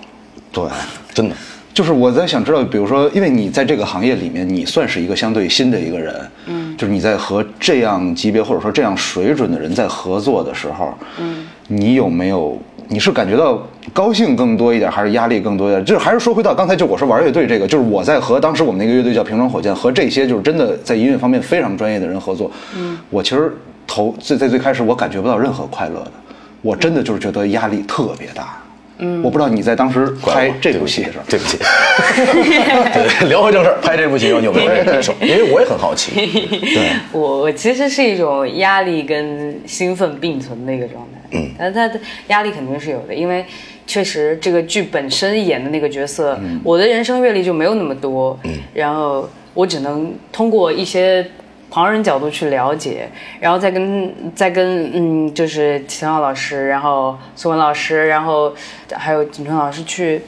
[0.50, 0.64] 对，
[1.12, 1.36] 真的。
[1.74, 6.14] 就是我在想知道，比如说，因为你在这个行业里面，你算是一个相对新的一个人，
[6.46, 12.58] 嗯，就是你在和这样级别或者说这样水准的人在合作的时候，嗯，你有没有？
[12.88, 15.84] 你是感觉到高兴更多一点，还是压力更多一点？
[15.84, 23.54] 就是还是说回到刚才，就我说玩乐队这个，就是我在和当时我们那个乐队叫平装火箭，和这些就是真的在音乐方面非常专业的人合作，嗯，我其实
[23.86, 26.12] 头最在最开始我感觉不到任何快乐的，
[26.62, 28.56] 我真的就是觉得压力特别大。
[29.02, 31.56] 嗯，我不知道你在当时拍这部戏的时候，对不起，
[32.92, 35.14] 对，聊回正事儿，拍这部戏有有没有这感受？
[35.22, 36.12] 因为我也很好奇。
[36.60, 43.42] 对，我我其实是一种压力跟兴奋并存的一个状态，嗯，但他的压力肯定是有的，因为
[43.86, 51.26] 确实这个剧本身演的那个角色，我的人生阅历就没有那么多，嗯，然后我只能通过一些
[51.70, 58.52] 旁人角度去了解，然后再跟再跟嗯，就是秦昊老师，然后苏文老师，然后
[58.92, 60.20] 还有景春老师去。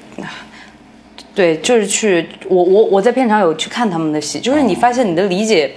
[1.34, 5.72] 对，就是去我我我在片场有去看他们的戏，就是你发现你的理解，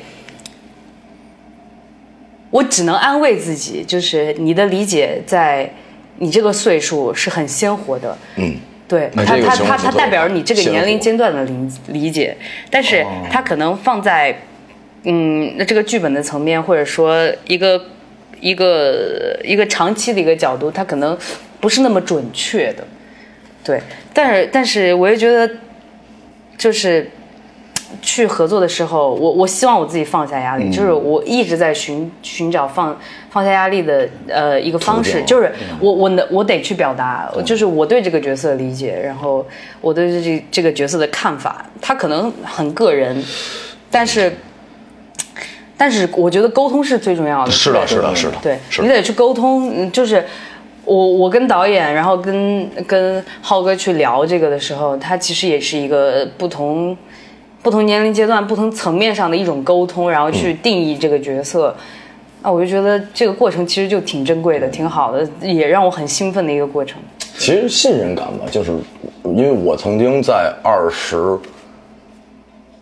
[2.51, 5.71] 我只能安慰自己，就是你的理解在
[6.17, 8.53] 你这个岁数是很鲜活的，嗯，
[8.85, 12.35] 对那这个它它它形容词特别它代表着你这个年龄阶段的理理解，
[12.69, 14.37] 但是它可能放在
[15.05, 17.15] 嗯那这个剧本的层面，或者说
[17.47, 17.79] 一个
[18.41, 21.17] 一个一个长期的一个角度，它可能
[21.59, 22.83] 不是那么准确的。
[23.63, 23.81] 对，
[24.13, 25.49] 但是但是我也觉得，
[26.57, 27.09] 就是
[28.01, 39.45] 去合作的时候，我我希望我自己放下压力，就是我一直在寻寻找放放下压力的呃一个方式，就是我我能我得去表达，就是我对这个角色的理解，然后
[39.81, 43.23] 我对这这个角色的看法，他可能很个人，
[43.91, 44.33] 但是。
[45.77, 47.51] 但是我觉得沟通是最重要的。
[47.51, 50.25] 是的是的是的对你得去沟通，嗯就是
[50.85, 56.97] 我我跟导演，然后跟跟浩哥去聊这个的时候，他其实也是一个不同
[57.61, 61.75] 不同年龄阶段、不同层面上的一种沟通，然后去定义这个角色。
[62.41, 67.01] 那我就觉得这个过程其实就挺珍贵的，挺好的，也让我很兴奋的一个过程。
[67.37, 68.71] 其实信任感吧，就是
[69.23, 71.37] 因为我曾经在二十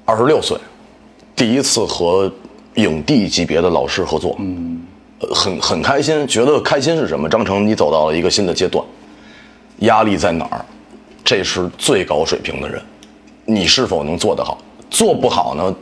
[0.06, 0.58] 二十六岁，
[1.36, 2.32] 第一次和
[2.76, 4.82] 影帝级别的老师合作，嗯，
[5.34, 7.28] 很很开心，觉得开心是什么？
[7.30, 8.84] 张成，你走到了一个新的阶段，
[9.80, 10.66] 压力在哪儿？
[11.24, 12.82] 这是最高水平的人，
[13.46, 14.58] 你是否能做得好？
[14.90, 15.76] 做不好呢？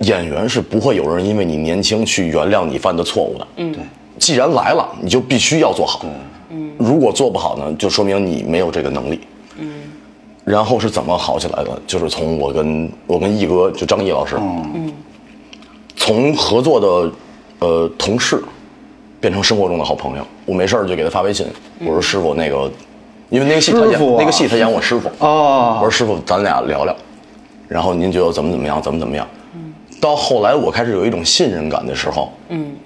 [0.00, 3.82] 演员是不会有人因为你年轻去原谅你犯的错误的，嗯，对。
[4.18, 6.04] 既然来了，你就必须要做好，
[6.50, 6.70] 嗯。
[6.78, 9.35] 如果做不好呢，就说明你没有这个能力，嗯。
[10.46, 11.82] 然后是怎么好起来的？
[11.88, 14.92] 就是从我跟我跟毅哥，就张毅老师，嗯，
[15.96, 17.12] 从合作的
[17.58, 18.40] 呃同事
[19.20, 20.24] 变成生活中的好朋友。
[20.44, 21.44] 我没事儿就给他发微信，
[21.80, 22.70] 我说师傅那个，
[23.28, 26.94] 因为那个戏他演、啊那个戏他演我师傅，哦我说师傅咱俩聊聊，
[27.66, 29.26] 然后您觉得怎么怎么样，怎么怎么样？
[30.00, 32.76] 到后来我开始有一种信任感的时候，嗯，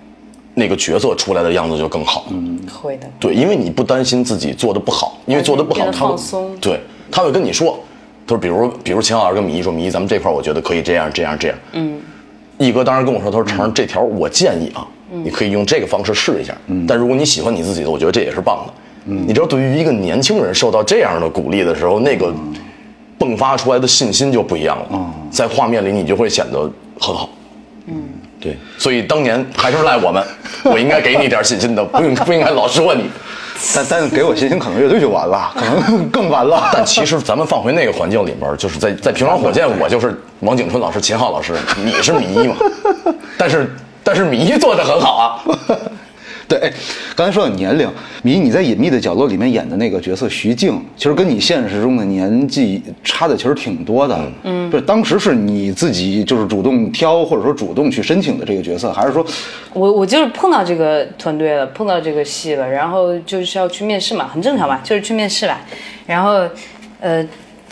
[0.55, 2.25] 那个角色出来的样子就更好。
[2.31, 3.07] 嗯，会的。
[3.19, 7.79] 对，因为你不担心自己做的不好，因为做的不好，他会放松对，他会跟你说，
[8.27, 11.57] 他说，比如比如秦昊老师跟米一说，米一，咱们这块我觉得可以这样这样这样。
[11.73, 12.01] 嗯，
[12.59, 16.57] 一哥当时跟我说，他说成儿这条我建议啊，你可以用这个方式试一下。
[16.67, 18.73] 嗯，但如果你喜欢你自己的，我觉得这也是棒的。
[19.07, 22.33] 嗯，你知道，对于一个年轻人受到这样的鼓励的时候，那个
[23.19, 24.87] 迸发出来的信心就不一样了。
[24.93, 26.61] 嗯在画面里，你就会显得
[26.99, 27.31] 很好。
[27.87, 28.03] 嗯，
[28.41, 30.23] 对，所以当年还是赖我们，
[30.65, 33.05] 我应该给你点信心的，不应不应该老说你。
[33.75, 36.71] 但但给我信心，可能乐队就完了，可能更完了。
[36.73, 42.57] 但其实咱们放回那个环境里面，就是在在平壤火箭，我就是王景春老师、秦昊老师，你是米一嘛？
[43.39, 45.43] 但是但是米一做的很好啊。
[46.59, 46.73] 对，哎，
[47.15, 47.89] 刚才说到年龄，
[48.25, 54.21] 米，你在《隐秘的角落》里面演的那个角色徐静，其实跟你现实中的年纪差的其实挺多的。
[54.43, 59.25] 嗯，不是，当时是你自己就是主动挑，或者说主动去申请的这个角色，还是说，
[59.73, 65.61] 我我就是碰到这个团队了，碰到这个戏了，然后就是要去面试嘛，很正常嘛，就是去面试吧。
[66.05, 66.45] 然后，
[66.99, 67.25] 呃，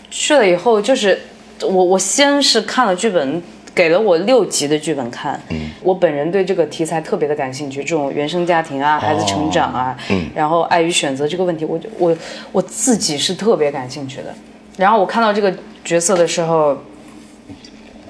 [0.08, 1.18] 去了以后就是
[1.62, 3.42] 我我先是看了剧本，
[3.78, 5.40] 给了我六集的剧本看。
[5.50, 12.16] 嗯，我本人对这个题材特别的感兴趣，这种原生家庭啊，孩子成长啊，嗯，然后爱与选择这个问题，我就我
[12.50, 14.34] 我自己是特别感兴趣的。
[14.76, 16.76] 然后我看到这个角色的时候。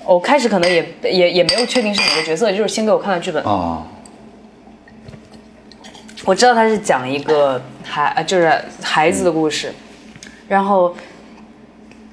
[0.08, 3.44] 我开始可能也也也没有确定是哪个角色，就是先给我看了剧本。
[3.44, 3.86] 啊，
[6.24, 8.50] 我知道他是讲一个孩，呃就是
[8.82, 9.70] 孩子的故事，
[10.48, 10.96] 然后，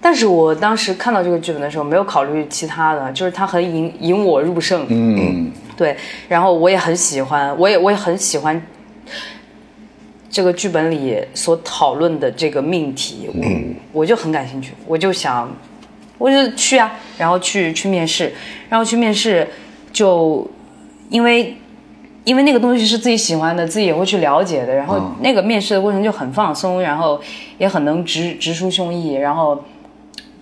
[0.05, 5.97] 但是我当时看到这个剧本的时候，没有考虑其他的，就是他很引引我入胜，嗯，对，
[6.29, 8.61] 然后我也很喜欢，我也我也很喜欢
[10.29, 15.51] 这个剧本里所讨论的这个命题，我我就很感兴趣，我就想，
[16.19, 18.31] 我就去啊，然后去去面试，
[18.69, 19.47] 然后去面试，
[19.91, 20.47] 就
[21.09, 21.57] 因为
[22.25, 27.19] 因为那个东西是自己喜欢的，自己也会去了解的，然后那个面试的过程就很放松，然后
[27.57, 29.59] 也很能直直抒胸臆，然后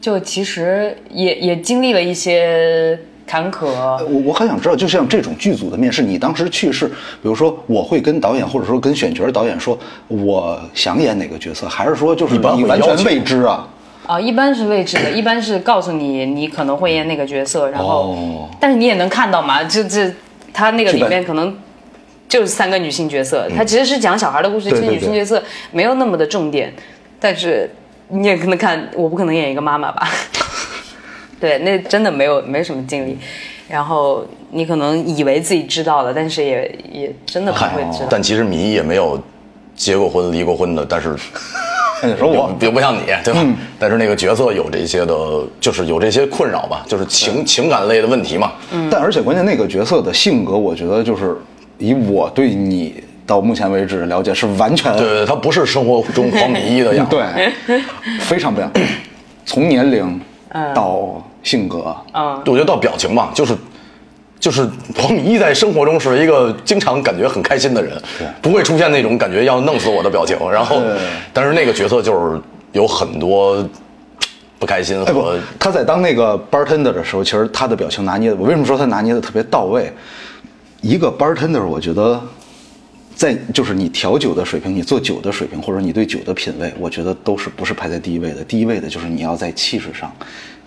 [0.03, 3.67] 就其实也也经历了一些坎坷。
[4.03, 13.65] 我我很想知道，就像这种剧组的面试，你当时去是，比如说我会跟导演或者说跟选角导演说，我想演哪个角色，还是说就是你完全未知啊？
[14.05, 20.13] 啊，一般是未知的，一般是告诉你你可能会演那个角色，然后，哦但是你也能看到嘛，这这
[20.51, 21.57] 他那个里面可能
[22.27, 26.73] 就是三个女性角色，他其实是讲小孩的故事，这些女性角色没有那么的重点，
[27.21, 27.69] 但是
[28.13, 30.07] 你也可能看，我不可能演一个妈妈吧，
[31.41, 33.17] 对，那真的没有没什么经历，
[33.67, 38.07] 然后你可能以为自己知道了，但是也也真的不会知道。
[38.09, 39.21] 但其实米一也没有
[39.75, 41.15] 结过婚、离过婚的，但是
[42.03, 43.43] 那你说我也不像你，对吧？
[43.79, 45.15] 但是那个角色有这些的，
[45.59, 48.51] 就是有这些困扰吧，就是情情感类的问题嘛。
[48.91, 51.35] 但而且关键那个角色的性格，我觉得就是
[51.77, 57.15] 以我对你到目前为止了解是完全对对对，他不是生活中黄米一的样子。
[57.65, 57.81] 对，
[58.19, 58.71] 非常不一样，
[59.43, 60.21] 从年龄
[60.75, 63.55] 到性格，嗯，我觉得到表情吧，就是
[64.39, 67.99] 就是黄米一在生活中是一个经常感觉很开心的人，
[68.39, 70.37] 不会出现那种感觉要弄死我的表情。
[70.51, 70.79] 然后，
[71.33, 72.39] 但是那个角色就是
[72.71, 73.67] 有很多
[74.59, 79.91] 不开心和，他在当那个 bartender 的时候，其实他的表情拿捏的，我为什么说他拿捏的特别到位？
[80.81, 82.21] 一个 bartender，我觉得
[83.15, 88.43] 在就是你调酒的水平，你做酒的水平，或者你对酒的品味，我觉得都是不是排在第一位的。
[88.43, 90.11] 第一位的就是你要在气势上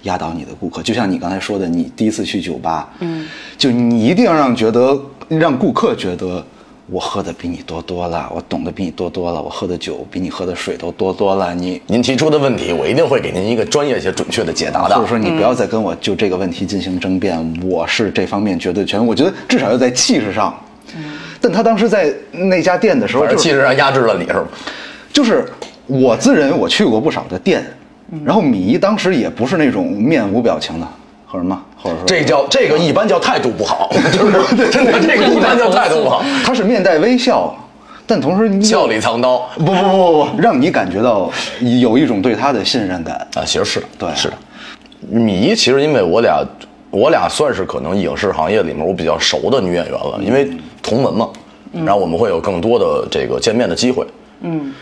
[0.03, 3.27] 压倒你的顾客，就像你刚才说的，你第一次去酒吧，嗯，
[3.59, 6.45] 就你一定要让觉得让顾客觉得。
[6.89, 11.53] 我喝的比你多多了，我懂得比你多多了，我喝的酒比你喝的水都多多了。
[11.53, 15.09] 你您提出的问题，我一定会给您一个专业且准确的解答的或者。
[15.09, 19.05] 说你不要再跟我就这个问题进行争辩，我是这方面绝对权威。
[19.05, 20.57] 我觉得至少要在气势上。
[21.47, 24.49] 但他当时在那家店的时候，就是气势上压制了你是吗？
[25.13, 25.45] 就是
[25.87, 27.65] 我自认为我去过不少的店，
[28.25, 30.89] 然后米一当时也不是那种面无表情的，
[31.25, 37.55] 或者什么，或者说这叫这个一般叫态度不好，就 是真的这个一般叫态度不好，他是面带微笑，
[38.09, 41.31] 但同时你笑里藏刀不不不不不，让你感觉到
[41.81, 43.15] 有一种对他的信任感。
[43.35, 44.35] 啊，其实是的，对是的。
[45.09, 46.45] 米一其实因为我俩，
[46.97, 50.49] 我俩算是可能影视行业里面我比较熟的女演员了，因为
[50.83, 51.29] 同门嘛，
[51.85, 54.07] 然后我们会有更多的这个见面的机会。
[54.41, 54.73] 嗯。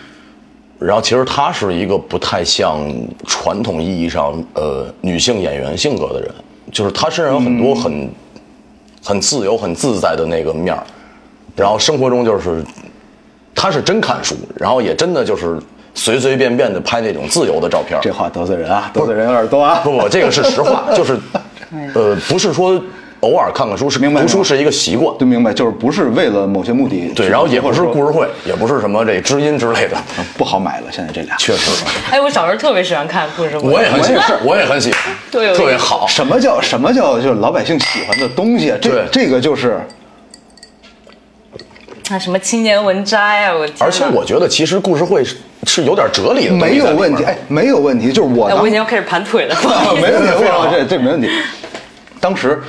[0.79, 2.81] 然后其实她是一个不太像
[3.27, 6.31] 传统意义上呃女性演员性格的人，
[6.71, 8.11] 就是她身上有很多很、
[9.03, 10.85] 很自由、很自在的那个面儿，
[11.57, 12.63] 然后生活中就是
[13.55, 15.59] 她是真看书，然后也真的就是
[15.95, 17.99] 随随便便的拍那种自由的照片。
[18.03, 19.81] 这话得罪人啊，得罪人有点多啊。
[19.85, 21.19] 不不，这个是实话，就是，
[21.95, 22.81] 呃，不是说，
[23.21, 25.17] 偶尔看看书，是明白读书是一个习惯。
[25.19, 29.97] 就明白，就是不是为了某些目的，对，然后也不是故事会，也不是什么这知音之类的，
[30.37, 36.07] 不好买了，现在这俩 确实，哎，我小时候特别喜欢看故事会，我也很喜是欢，我也很喜欢，对特别好。
[36.07, 38.79] 什么叫什么叫就是老百姓喜欢的东西啊？
[38.81, 39.81] 这对这个就是
[42.11, 49.57] 啊什么青年文摘啊，我天而且我觉得其实故事会是是有点哲理的，没有问题，哎，，没有问题，就是我哎，我已经要开始盘腿了，
[49.97, 51.29] 没问题，非常好，这这没问题。
[52.21, 52.61] 当时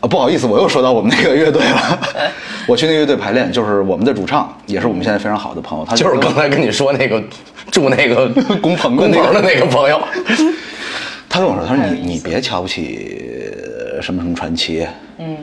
[0.00, 1.98] 啊，不好意思，我又说到我们那个乐队了。
[2.68, 7.20] 我去那乐队排练，就是我们的主唱，也是我们现在非常好的朋友，他就是刚才跟你说那个
[7.72, 8.28] 住那个
[8.60, 10.00] 工棚的那个工棚的那个朋友，
[11.28, 13.20] 他跟我说，他说你你别瞧不起
[13.96, 14.86] 呃什么什么传奇，
[15.18, 15.36] 嗯，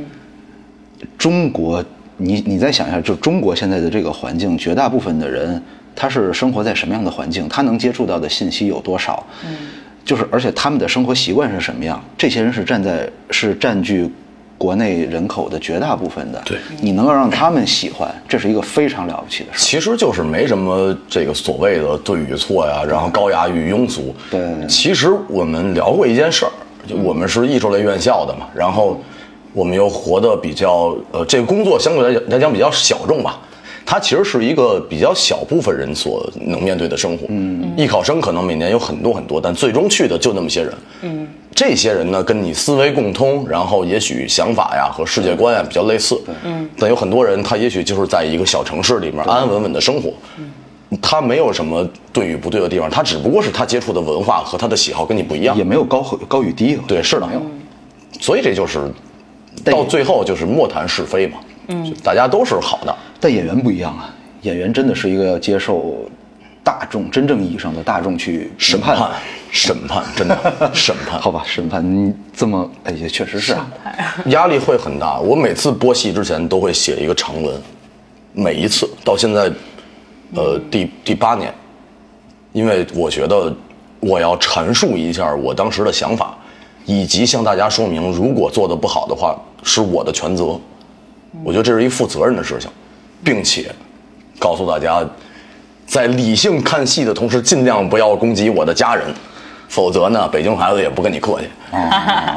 [1.18, 1.84] 中国，
[2.20, 5.60] 你你再想一下，就中国现在的这个环境，绝大部分的人
[5.96, 9.56] 他是生活在什么样的环境，他能接触到的信息有多少，嗯，
[10.06, 14.08] 就是而且他们的生活习惯是什么样，这些人是站在是占据。
[14.60, 19.60] 国内人口的绝大部分的，对你能够让他们喜欢，这是一个非常了不起的事。
[19.66, 24.14] 其实就是没什么这个所谓的对与错呀，然后高雅与庸俗。
[24.30, 26.52] 对其实我们聊过一件事儿，
[26.86, 29.02] 就我们是艺术类院校的嘛，然后
[29.54, 33.39] 我们又活得比较呃，这个工作相对来讲来讲比较小众吧。
[33.86, 37.26] 它其实是一个比较小部分人所能面对的生活。
[37.30, 40.74] 嗯，艺考生可能每年有很多很多，但最终去的就那么些人。
[41.02, 46.22] 嗯，这些人呢，跟你思维共通，然后也许想法呀和世界观呀比较类似。
[46.43, 50.14] 嗯，但有很多人他也许就是在一个小城市里面安安稳稳的生活。
[51.02, 55.64] 他没有什么对与不对的地方，他只不过是他接触的文化和他的喜好跟你不一样也。
[55.64, 57.41] 没有高和高与低，对，是的，没有。
[58.20, 58.93] 所以这就是但
[59.66, 61.38] 到最后就是莫谈是非嘛。
[61.68, 62.95] 嗯，大家都是好的。
[63.20, 66.10] 但演员不一样啊，演员真的是一个要接受
[66.64, 68.97] 大众真正意义上的大众去审判。
[69.52, 70.38] 审判，真的
[70.74, 73.68] 审判，好吧，审判你这么，哎，也确实是啊。
[74.28, 75.20] 压力会很大。
[75.20, 77.60] 我每次播戏之前都会写一个长文，
[78.34, 79.52] 每一次到现在，
[80.36, 81.52] 呃，第第八年，
[82.54, 83.52] 因为我觉得
[84.00, 86.38] 我要阐述一下我当时的想法，
[86.90, 90.60] 以及向大家说明，如果做的不好的话，是我的全责。
[91.44, 92.68] 我觉得这是一负责任的事情，
[93.24, 93.72] 并且
[94.40, 95.08] 告诉大家，
[95.86, 99.06] 在理性看戏的同时，尽量不要攻击我的家人，
[99.68, 101.48] 否则呢，北京孩子也不跟你客气。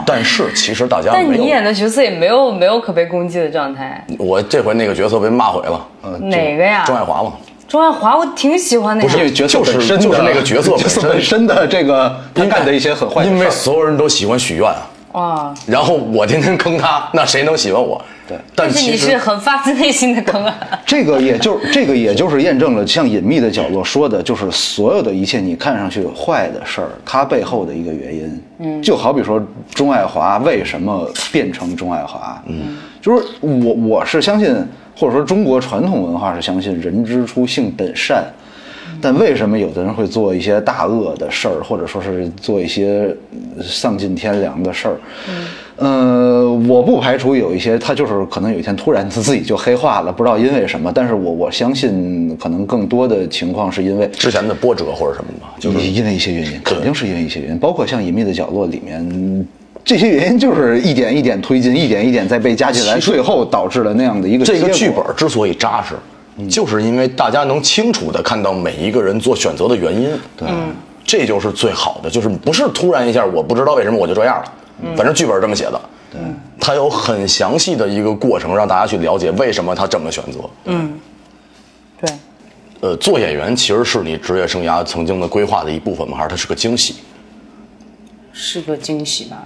[0.04, 4.06] 但是其实大家但你演的角色也没有没有可被攻击的状态。
[4.18, 5.88] 我这回那个角色被骂毁了，
[6.20, 6.84] 哪个呀？
[6.84, 7.32] 钟爱华嘛，
[7.72, 9.08] 钟爱华，我挺喜欢那个。
[9.08, 17.98] 不是因为角色就是本身的就是那个角色本身本身的这个他干的一些很坏的事因为所有人都喜欢许愿啊，哇，然后我天天坑他，那谁能喜欢我？
[18.28, 20.54] 对但但是你是其实很发自内心的坑啊。
[20.84, 28.42] 这个也就这个也就是验证了，像隐秘的角落说的，就是所有的一切你看上去坏的事儿，它背后的一个原因。
[28.58, 29.42] 嗯，就好比说
[29.74, 32.38] 钟爱华为什么变成钟爱华？
[32.46, 34.54] 嗯，就是我我是相信，
[34.96, 38.24] 或者说中国传统文化是相信人之初性本善。
[39.00, 43.12] 但为什么有的人会做一些大恶的事儿，或者说是做一些
[43.56, 44.96] 呃丧尽天良的事儿？
[45.76, 50.92] 呃，我不排除有一些他就是可能有一天突然他自己就黑化了，不知道因为什么。
[50.94, 59.48] 但是我我相信，可能更多的情况是因为之前的波折或者什么吧，就是因为一些原因，肯定是因为一些原因，包括像《隐秘的角落》里面。
[59.84, 65.94] 这些原因就是一点一点推进，一点一点再被加进来，最后导致了那样的一个这个剧本之所以扎实，
[66.48, 70.08] 就是因为大家能清楚的看到每一个人做选择的原因。
[70.36, 70.48] 对，
[71.04, 75.80] 这就是最好的，就是不是突然一下我不知道为什么我就这样了，反正剧本这么写的。
[76.12, 76.20] 对，
[76.60, 80.38] 它有很详细的一个过程，让大家去了解为什么他这么选择。
[80.66, 80.92] 嗯，
[82.00, 82.10] 对，
[82.80, 86.16] 呃，做演员其实是你职业生涯曾经的规划的一部分吗？
[86.18, 86.96] 还是它是个惊喜？
[88.32, 89.44] 是个惊喜吧。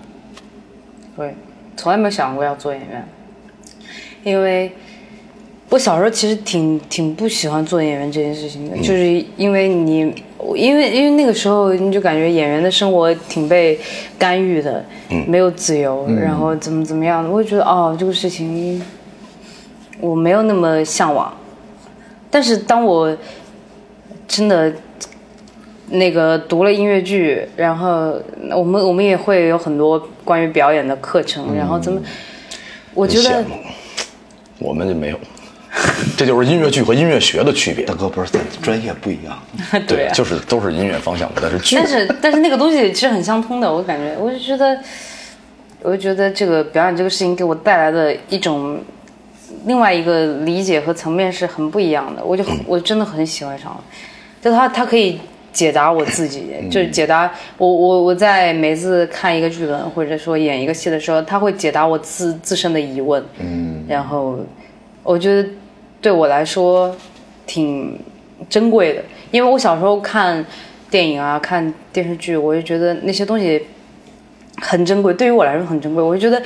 [1.16, 1.34] 对，
[1.76, 3.08] 从来没有想过要做演员，
[4.22, 4.70] 因为
[5.70, 10.00] 我小时候其实挺挺不喜欢做演员这件事情的，就是因为你，
[10.54, 13.78] 因为因为那个时候你就感觉演员的生活挺被
[14.18, 14.84] 干预的，
[15.26, 18.80] 没有自由，然后怎么怎么样的，我就觉得哦，这个事情
[20.00, 21.32] 我没有那么向往。
[22.30, 23.16] 但是当我
[24.28, 24.72] 真的
[25.88, 28.14] 那个读了音乐剧，然后
[28.54, 32.00] 我们我们也会有很多关于表演的课程，然后怎么，
[32.92, 33.44] 我觉得
[34.58, 35.18] 我们就没有，
[36.18, 37.84] 这就是音乐剧和音乐学的区别。
[37.86, 37.94] 大。
[37.94, 39.40] 哥不是咱专业不一样，
[39.86, 44.78] 对啊，就是都是音乐方向的，但是剧但是但是那个东西其实很相通的，我感觉，我就觉得，
[45.82, 48.80] 我就觉得这个表演这个事情给我带来的一种
[49.64, 53.80] 另外一个理解和层面是很不一样的，我就很我真的很喜欢上了，
[54.42, 55.20] 就他他可以
[55.56, 64.38] 解答我自己，就是解答我我我在每次看一个剧本或者说演一个戏的时候，他会解答我自自身的疑问，嗯，然后
[65.02, 65.48] 我觉得
[66.02, 66.94] 对我来说
[67.46, 67.98] 挺
[68.50, 70.44] 珍贵的，因为我小时候看
[70.90, 73.64] 电影啊、看电视剧，我就觉得那些东西
[74.60, 76.02] 很珍贵，对于我来说很珍贵。
[76.02, 76.44] 我就觉得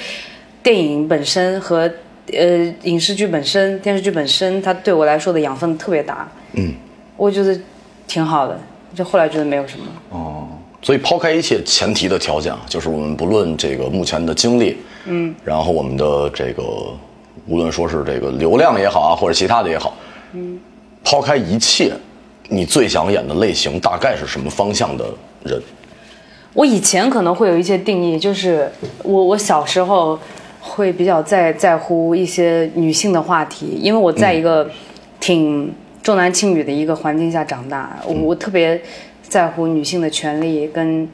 [0.62, 1.90] 电影本身和
[2.32, 6.30] 呃影视剧本身、电视剧本身，它对我来说的养分特别大。
[6.52, 6.72] 嗯，
[7.16, 7.58] 我觉得
[8.06, 8.56] 挺好的。
[8.94, 9.86] 就后来觉得没有什么。
[10.10, 10.48] 哦，
[10.82, 14.76] 所以抛开一切前提的条件啊，就是我们不论这个目前的经历，
[15.06, 16.62] 嗯，然后我们的这个
[17.46, 19.94] 无论说是这个流量也好啊，或者其他的也好，
[20.32, 20.58] 嗯，
[21.04, 21.92] 抛开一切，
[22.48, 25.04] 你最想演的类型大概是什么方向的
[25.44, 25.60] 人？
[26.52, 28.68] 我以前可能会有一些定义，就是
[29.04, 30.18] 我我小时候
[30.60, 34.68] 会比较在在乎一些女性的话题，因为我在一个
[35.20, 35.72] 挺
[36.02, 38.80] 重男轻女的一个环境下长大，我我特别
[39.22, 41.08] 在乎女性的权利跟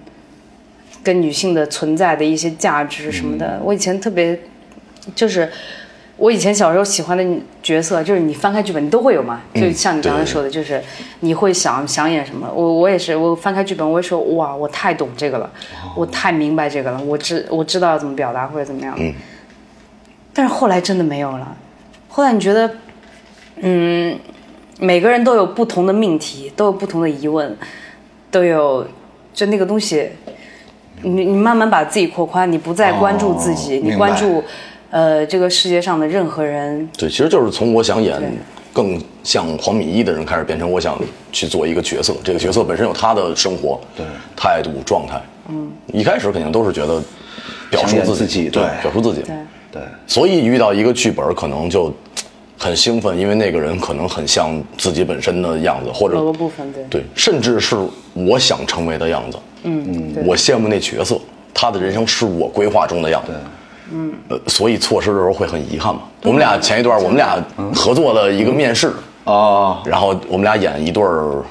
[1.03, 3.61] 跟女性的存在的一些价值什么的。
[3.63, 4.39] 我以前特别
[5.15, 5.51] 就是。
[6.19, 7.23] 我以前小时候喜欢的
[7.63, 9.43] 角色，就是你翻开剧本，你都会有嘛？
[9.55, 10.83] 就像你刚才说的，就是
[11.21, 12.51] 你会想想演什么。
[12.55, 15.51] 我我也是，我翻开剧本，我会说哇，我太懂这个了，
[15.95, 18.95] 我太明白这个了，我知我知道要怎么表达或者怎么样。
[18.99, 19.13] 嗯。
[20.33, 21.55] 但是后来真的没有了。
[22.09, 22.71] 后来你觉得，
[23.57, 24.19] 嗯，
[24.79, 27.57] 每个人都有不同的命题，都有不同的疑问，
[28.31, 28.87] 都有
[29.33, 30.11] 就那个东西，
[31.03, 34.43] 你你慢慢把自己扩宽，你不再关注自己，你关注。
[34.89, 38.23] 呃，这个世界上的任何人，对，其实就是从我想演
[38.73, 40.97] 更像黄敏一的人开始，变成我想
[41.33, 42.15] 去做一个角色。
[42.23, 44.07] 这个角色本身有他的生活、对
[44.37, 45.21] 态度、状态。
[45.49, 47.03] 嗯，一开始肯定都是觉得
[47.69, 49.35] 表述自己，对，表述自己，对
[49.73, 49.83] 对。
[50.07, 51.93] 所以遇到一个剧本，可能就
[52.59, 56.85] 很兴奋，因为那个人可能很像自己本身的样子，或者某个部分，对。
[56.91, 57.77] 对，甚至是
[58.15, 59.39] 我想成为的样子。
[59.65, 61.21] 嗯嗯，我羡慕那角色，
[61.53, 63.33] 他的人生是我规划中的样子。
[63.93, 66.03] 嗯，呃，所以错失的时候会很遗憾嘛。
[66.23, 67.37] 我们俩前一段，我们俩
[67.75, 68.93] 合作了一个面试。
[69.25, 71.43] 啊，然后我们俩演一对儿，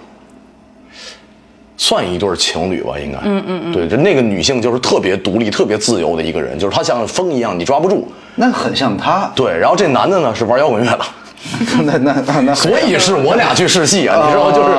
[1.77, 3.17] 算一对情侣吧，应该。
[3.23, 3.71] 嗯嗯嗯。
[3.71, 8.07] 对，就那个女性就是特别独立、特别自由的一个人，就是她像风一样，你抓不住。
[8.35, 9.31] 那很像她。
[9.35, 11.05] 对，然后这男的呢是玩摇滚乐的。
[11.85, 12.55] 那那那那。
[12.55, 14.69] 所以是我俩去试戏啊，你知道，就是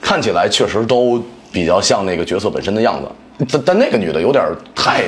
[0.00, 5.04] 看起来确实都比较像那个角色本身的样子，但但那个女的有点太。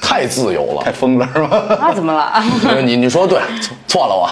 [0.00, 1.62] 太自由了，太疯了是吧？
[1.80, 2.32] 那怎么了？
[2.82, 3.40] 你你说对，
[3.88, 4.28] 错了我。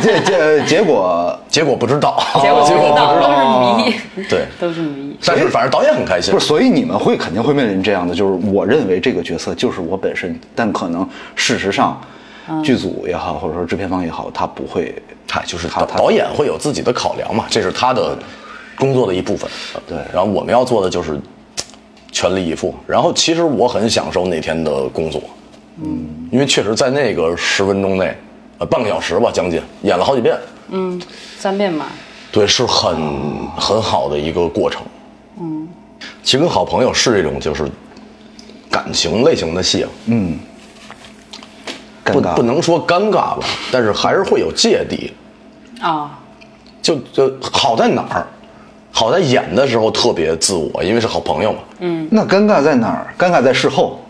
[0.00, 4.24] 结结结果结果不知道，结果结果不知道，都是谜。
[4.28, 5.16] 对，都是谜。
[5.24, 6.32] 但是反正导演很开心。
[6.32, 12.00] 不是，所以你们会肯定会面临这样的，就是我认为这个角色就是我本身，但可能事实上，
[12.62, 14.94] 剧组也好，或者说制片方也好，他不会，
[15.26, 18.16] 他就是他导演会有自己的考量嘛，这是他的
[18.78, 19.50] 工作的一部分。
[19.86, 21.20] 对，然后我们要做的就是。
[22.12, 25.20] 全力以赴，然后其实我很享受那天的工作，
[25.82, 28.16] 嗯，因为确实在那个十分钟内，
[28.58, 30.36] 呃，半个小时吧，将近演了好几遍，
[30.70, 31.00] 嗯，
[31.38, 31.86] 三遍吧，
[32.32, 32.96] 对，是很
[33.56, 34.82] 很好的一个过程，
[35.40, 35.68] 嗯，
[36.22, 37.68] 其实跟好朋友是这种就是
[38.70, 40.38] 感情类型的戏，嗯，
[42.04, 43.40] 不不能说尴尬吧，
[43.70, 45.12] 但是还是会有芥蒂，
[45.80, 46.18] 啊，
[46.80, 48.26] 就就好在哪儿？
[48.98, 51.58] 好在演的时候特别自我，因为是好朋友嘛。
[51.80, 53.06] 嗯，那尴尬在哪儿？
[53.18, 54.00] 尴尬在事后。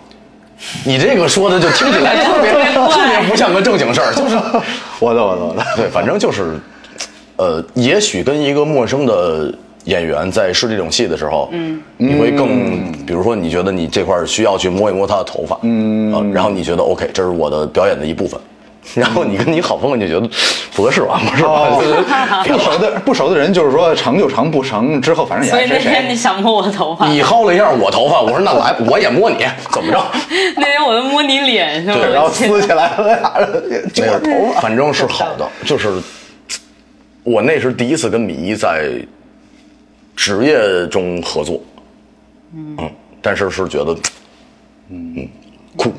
[0.85, 2.59] 你这个说的就听起来特别特
[3.05, 4.37] 别不像个正经事儿，就是
[5.01, 5.65] 我的我的我的。
[5.75, 6.57] 对，反正就是，
[7.35, 9.53] 呃，也许跟一个陌生的
[9.87, 18.41] 演员在试这种戏的时候，嗯，你会更，比如说你觉得你这块需要去摸一摸他的头发，嗯，然后你觉得 OK，这是我的表演的一部分。
[18.95, 20.31] 然后你跟你好朋友就觉得
[20.77, 21.19] 不合适吧？
[21.31, 22.45] 不是吧？
[22.47, 25.51] 不熟的不熟的人就是说成就成不成之后反正也。
[25.51, 27.09] 所以那天你想摸我头发？
[27.09, 29.39] 你薅了一下我头发，我说那来我也摸你，
[29.73, 30.05] 怎么着？
[30.57, 31.95] 那天我都摸你脸是吧？
[31.95, 35.49] 对，然后撕起来了俩人揪头发，反正是好的。
[35.65, 35.91] 就是
[37.25, 38.91] 我那是第一次跟米一在
[40.15, 41.61] 职业中合作，
[42.55, 42.77] 嗯，
[43.23, 43.97] 但是是觉得
[44.91, 45.29] 嗯嗯
[45.77, 45.93] 酷。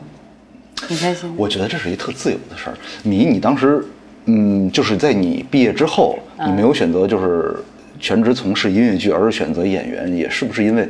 [0.80, 2.78] 很开心，我觉得这是一特自由的事儿。
[3.04, 3.84] 米，你当时，
[4.28, 7.56] 嗯，就是在你毕业之后，你没有选择就是
[8.00, 10.88] 全职从事音乐剧，而是选择演员，也是不是因为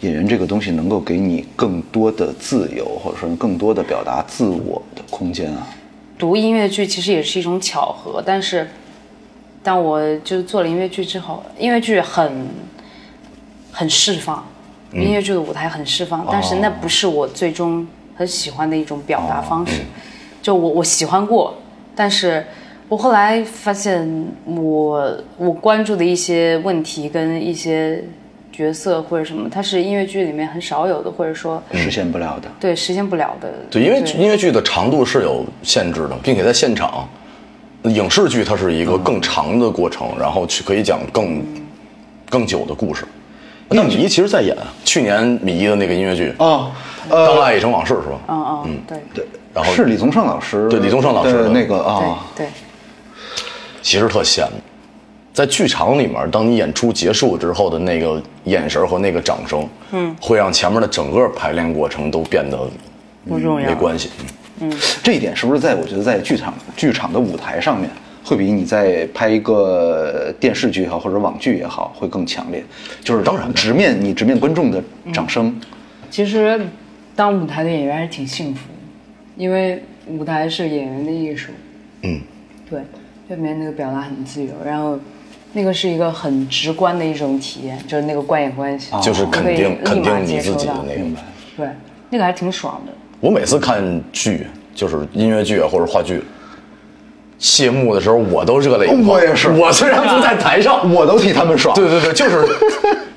[0.00, 5.66] 演员这个东西能够给你更多的自由，或者说更多的表达自我的空间啊？
[6.16, 8.68] 读音乐剧其实也是一种巧合，但是
[9.62, 12.46] 但我就做了音乐剧之后，音乐剧很
[13.72, 14.46] 很释放，
[14.92, 17.86] 音乐剧的舞台很释放，但是那不是我最终。
[18.16, 19.80] 很喜欢的一种表达方式，
[20.40, 21.52] 就我我喜欢过，
[21.96, 22.46] 但是
[22.88, 24.06] 我后来发现
[24.44, 28.02] 我我关注的一些问题跟一些
[28.52, 32.48] 角色或者什么，它是音乐剧里面很少有的，或者说实现不了的。
[32.60, 33.48] 对实现不了的。
[33.70, 37.08] 对，因为音乐剧的长度是有限制的，并且在现场，
[37.84, 41.42] 影视剧它是一个更长的过程，然后去可以讲更
[42.28, 43.04] 更久的故事。
[43.70, 44.54] 那米一其实在演
[44.84, 46.70] 去年米一的那个音乐剧《哦，
[47.08, 48.20] 当爱已成往事》是吧？
[48.28, 52.50] 嗯嗯，对对，然后是李宗盛老师，对李宗盛老师那个啊，对对，
[53.84, 54.52] 其实特羡慕，
[55.34, 62.58] 在剧场里面，当你演出结束之后的那个眼神和那个掌声，嗯，会让前面的整个排练过程都变得
[63.28, 64.08] 不重要没关系。
[64.60, 64.72] 嗯。
[65.02, 67.90] 这一点是不是在我觉得在剧场剧场的舞台上面，
[68.24, 72.64] 会比你在拍一个电视剧也好或者网剧也好会更强烈？
[73.02, 74.82] 就是当然直面你直面观众的
[75.12, 75.54] 掌声，
[76.10, 76.58] 其实
[77.14, 78.78] 当舞台的演员还是挺幸福的，
[79.36, 81.52] 因为舞台是演员的艺术。
[82.00, 82.20] 嗯，
[82.70, 82.80] 对，
[83.28, 84.98] 这里面那个表达很自由，然后
[85.54, 91.04] 那个是一个很直观的一种体验，就是那个观演关系，就是肯定肯定你自己的那个。
[91.56, 91.68] 对，
[92.10, 92.92] 那个还挺爽的。
[93.20, 96.22] 我每次看剧，就是音乐剧啊或者话剧，
[97.38, 99.16] 谢幕的时候我都热泪盈眶。
[99.16, 101.74] 我也是我虽然不在台上， 我都替他们爽。
[101.74, 102.46] 对对对，就是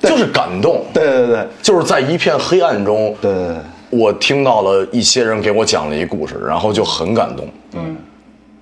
[0.00, 0.82] 就是感动。
[0.94, 3.56] 对对对就是在一片黑暗中，对对对，
[3.90, 7.46] 我听到了一些人给我讲了一故事，然后就很感动。
[7.74, 7.96] 嗯，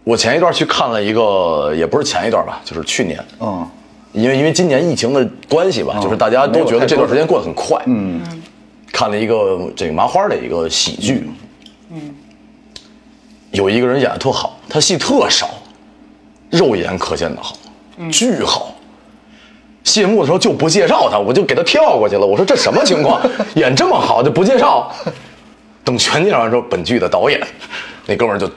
[0.06, 3.68] 我前一段去看了一个，也不是前一段吧，就是去年，嗯，
[4.12, 7.82] 因为因为今年疫情的关系吧，就是大家都觉得这段时间过得很快。
[7.86, 8.22] 嗯，
[8.92, 11.28] 看了一个这个麻花的一个喜剧，
[11.90, 12.14] 嗯，
[13.50, 15.50] 有一个人演的特好，他戏特少，
[16.50, 17.56] 肉眼可见的好，
[18.12, 18.72] 巨好。
[19.82, 22.24] 谢幕的时候就不介绍他，我就给他跳过去了。
[22.24, 23.20] 我说这什么情况？
[23.56, 24.88] 演这么好就不介绍？
[25.82, 27.44] 等全介绍完之后，本剧的导演，
[28.06, 28.48] 那哥们儿就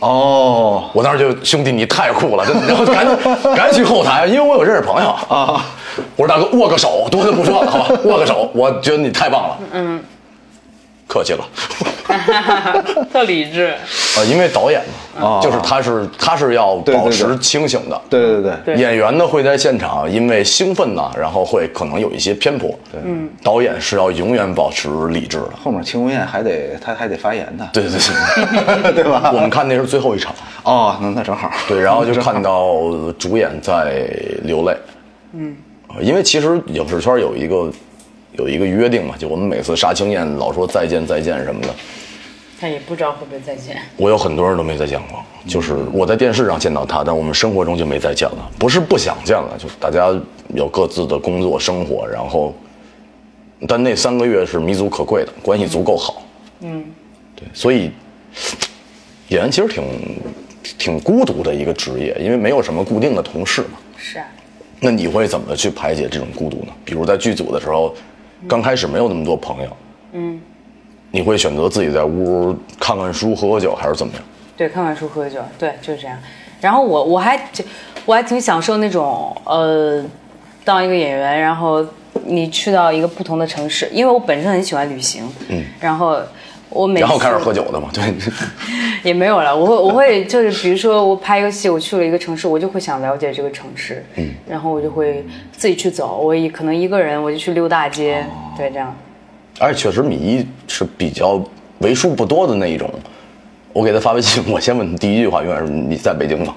[0.00, 3.16] 哦，我当时就兄弟你太酷了，真的，然后赶紧
[3.56, 5.64] 赶紧去后台，因为我有认识朋友啊。
[6.14, 9.58] 我说大哥握个手，多的不说了，好吧，握个手，我觉得你太棒了。
[9.72, 10.02] 嗯，
[11.16, 11.44] 客气了。
[13.12, 13.74] 特理智。
[14.16, 14.80] 啊，因为导演
[15.18, 18.00] 嘛，啊就是他是他是要保持清醒的。
[18.10, 22.68] 对对对对，对演员呢会在现场，因为兴奋呢，然后会可能有一些偏颇。
[22.92, 25.50] 对，嗯，导演是要永远保持理智的。
[25.62, 27.66] 后面庆功宴还得他还得发言呢。
[27.72, 27.92] 对对
[28.92, 29.30] 对，对 吧？
[29.34, 31.50] 我们看那是最后一场，哦，那那正好。
[31.66, 32.74] 对，然后就看到
[33.18, 34.06] 主演在
[34.44, 34.76] 流泪。
[35.32, 35.56] 嗯，
[36.00, 37.70] 因为其实影视圈有一个
[38.36, 41.68] 有一个约定嘛，就我们每次杀青宴老说再见再见什么的，
[42.60, 43.78] 他也不知道会不会再见。
[43.96, 48.50] 我有很多人都没再见过，就是我在电视上见到他，但我们生活中就没再见了。
[48.58, 50.08] 不是不想见了，就大家
[50.54, 52.54] 有各自的工作生活，然后，
[53.66, 56.22] 但那三个月是弥足可贵的，关系足够好。
[56.60, 56.84] 嗯，
[57.34, 57.90] 对，所以
[59.28, 59.84] 演员其实挺
[60.78, 63.78] 挺孤独的一个职业，因为没有什么固定的同事嘛。
[63.96, 64.26] 是啊，
[64.80, 66.72] 那你会怎么去排解这种孤独呢？
[66.84, 67.94] 比如在剧组的时候，
[68.48, 69.76] 刚开始没有那么多朋友，
[70.12, 70.40] 嗯，
[71.10, 74.22] 你会选择自己在屋看看书、喝喝酒，还是怎么样？
[74.56, 76.16] 对，看看书喝酒，对，就是这样。
[76.60, 77.38] 然后我我还
[78.04, 80.04] 我还挺享受那种呃，
[80.64, 81.84] 当一个演员，然后
[82.24, 86.18] 你去到一个不同的城市，因为我本身很喜欢旅行，嗯，然后
[86.68, 87.88] 我每然后开始喝酒的嘛？
[87.92, 88.14] 对，
[89.02, 98.24] 也没有了，我会我会就是比如说我拍一个戏，我去了一个城市，我就会想了解这个城市，嗯，然后我就会自己去走，我一可能一个人我就去溜大街，
[98.56, 98.94] 对，这样。
[99.58, 101.42] 而且确实米一是比较
[101.78, 102.90] 为数不多的那一种。
[103.72, 106.54] 我给他发微信，我先问他第一句话永远是你在北京吗？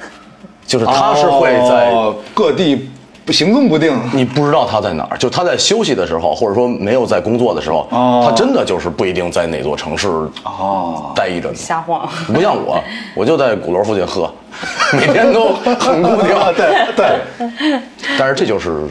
[0.66, 2.84] 就是他是会在哦各地不
[3.28, 3.92] 行踪不定。
[4.12, 10.08] 你不知道他在哪儿，就他在休息的时候，或者说没有在工作的时候，哦他真的就是不一定在哪座城市
[10.44, 11.54] 哦待着呢。
[11.54, 12.82] 瞎晃，不像我，
[13.14, 14.32] 我就在鼓楼附近喝，
[14.98, 16.34] 每天都很固定。
[16.56, 17.80] 对对，
[18.18, 18.88] 但是这就是，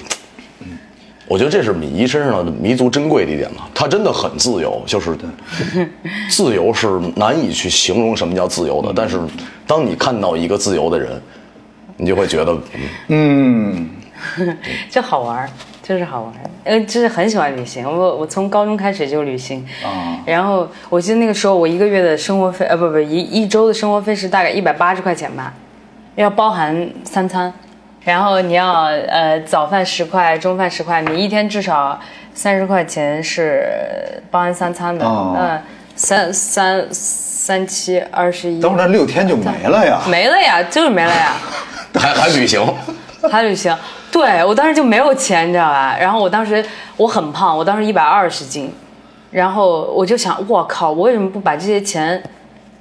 [1.27, 5.17] 我觉得这是米一身上的弥足珍贵的一点嘛，他真的很自由，就是
[6.29, 8.93] 自由是难以去形容什么叫自由的。
[8.95, 9.19] 但是
[9.67, 11.21] 当你看到一个自由的人，
[11.97, 12.53] 你就会觉得，
[13.09, 13.89] 嗯嗯，
[14.89, 15.49] 就好玩儿，
[15.81, 16.39] 就是好玩儿。
[16.63, 17.85] 呃，就是很喜欢旅行。
[17.85, 25.53] 我我从高中开始就旅行，啊然后我记得那个时候我一个月的生活费，呃，不不，一一周的生活费是大概一百八十块钱吧，
[26.15, 27.51] 要包含三餐，
[28.03, 31.99] 然后你要呃早饭十块，中饭十块，你一天至少
[32.33, 35.61] 三十块钱是包含三餐的，哦嗯，
[35.95, 40.01] 三三三七二十一，等会儿那六天就没了呀。
[40.07, 41.33] 没了呀，就是没了呀。
[41.95, 42.61] 还还旅行，
[43.31, 43.75] 还旅行，
[44.11, 45.95] 对我当时就没有钱，你知道吧？
[45.99, 46.63] 然后我当时
[46.97, 48.73] 我很胖，我当时一百二十斤，
[49.31, 52.21] 然后我就想，我靠，我为什么不把这些钱，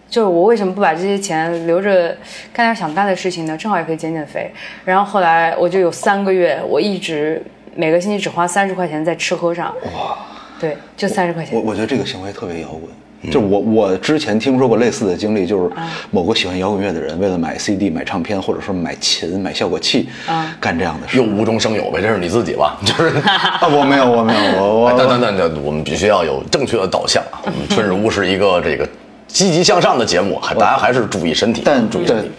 [0.08, 2.16] 就是我为什么不把这些钱留着
[2.52, 3.56] 干点想干的事情呢？
[3.56, 4.50] 正好也可以减减肥。
[4.84, 7.42] 然后后来我就有三个月，我一直
[7.74, 9.74] 每个星期只花三十块钱在吃喝上。
[9.94, 10.16] 哇，
[10.58, 11.60] 对，就三十块钱我。
[11.60, 12.82] 我觉得这个行为特别摇滚。
[13.30, 15.70] 就我我之前听说过类似的经历，就是
[16.10, 21.24] 某个喜欢摇滚乐的人，为了买 CD、买唱片，或者说买琴、买效果器，啊干这样的事又。
[21.24, 22.78] 无中生有呗，这是你自己吧？
[22.84, 23.16] 就是。
[23.18, 27.42] 啊，我没有，我没有，我我等等等等，我们必须要有正确的导向啊！
[27.44, 28.88] 我们春日屋是一个这个
[29.26, 32.30] 积极向上的节目，还大家还是注意身体，但但注意身体。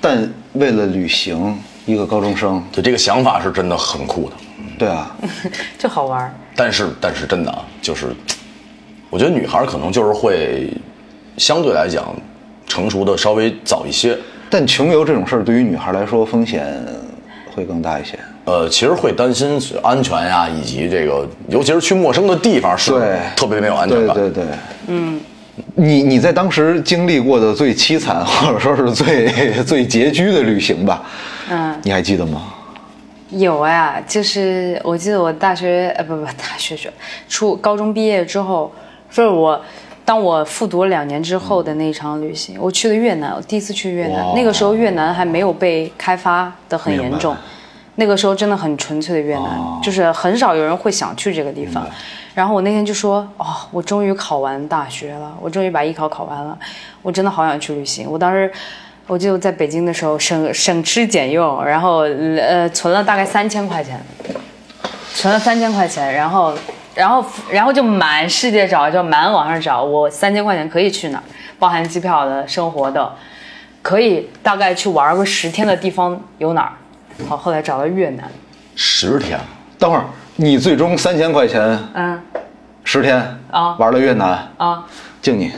[0.00, 1.56] 但为了旅行，
[1.86, 4.36] 一个高中生，就这个想法是真的很酷的，
[4.78, 5.14] 对啊，
[5.78, 6.34] 就好玩儿。
[6.56, 8.08] 但是但是真的啊，就是
[9.12, 10.72] 我觉得女孩可能就是会
[11.36, 12.16] 相对来讲
[12.66, 14.16] 成熟的稍微早一些，
[14.48, 16.66] 但穷游这种事儿对于女孩来说风险
[17.54, 18.18] 会更大一些。
[18.46, 24.16] 呃，其实会担心安全呀，以及这个，尤其是去陌生的地方是对，特别没有安全感。
[24.16, 24.52] 对对对，
[24.86, 25.20] 嗯，
[25.74, 29.28] 你你在当时经历过的最凄惨或者说是最
[29.62, 31.02] 最拮据的旅行吧？
[31.50, 32.44] 嗯，你还记得吗？
[33.28, 36.90] 有啊，就是我记得我大学呃不不大学学
[37.28, 38.72] 初高中毕业之后，
[39.12, 39.60] 就是我
[40.04, 47.36] 当我复读了两年之后的那一场旅行，我去的越南，我第一次去越南，那个时候越南还没有被开发的很严重，
[47.96, 51.86] 那个时候真的很纯粹的越南，就是很少有人会想去这个地方。
[52.34, 56.58] 然后我那天就说，哦，我终于考完大学了，我终于把艺考考完了，
[57.02, 58.10] 我真的好想去旅行。
[58.10, 58.50] 我当时。
[59.08, 64.00] 我就在北京的时候省省吃俭用，然后呃存了大概三千块钱，
[65.12, 66.54] 存了三千块钱，然后
[66.94, 71.22] 然后然后就满世界找，就满网上找，我三千块钱可以去哪儿，
[71.58, 73.12] 包含机票的、生活的，
[73.80, 76.72] 可以大概去玩个十天的地方有哪儿？
[77.28, 78.30] 好，后来找到越南，
[78.74, 79.38] 十天，
[79.78, 80.04] 等会儿
[80.36, 82.20] 你最终三千块钱嗯
[82.84, 84.84] 十天啊玩了越南，啊，
[85.20, 85.52] 敬你。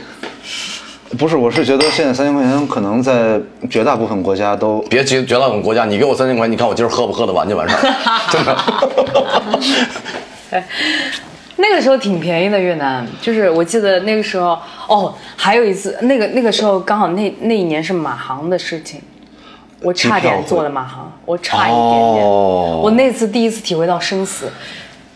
[1.17, 7.81] 不是，我是觉得现在三千块钱可能在绝大部分国家都别绝绝大部分国家，你给我三千块，你看我今儿喝不喝得完就完事儿，
[8.29, 8.57] 真的。
[11.57, 19.01] 那个时候挺便宜的越南，就是我记得那个时候哦，还有一次那个那个时候刚好那那一年是马航的事情，
[19.81, 24.51] 我差点坐了马航，我差一点点，哦我那次第一次体会到生死，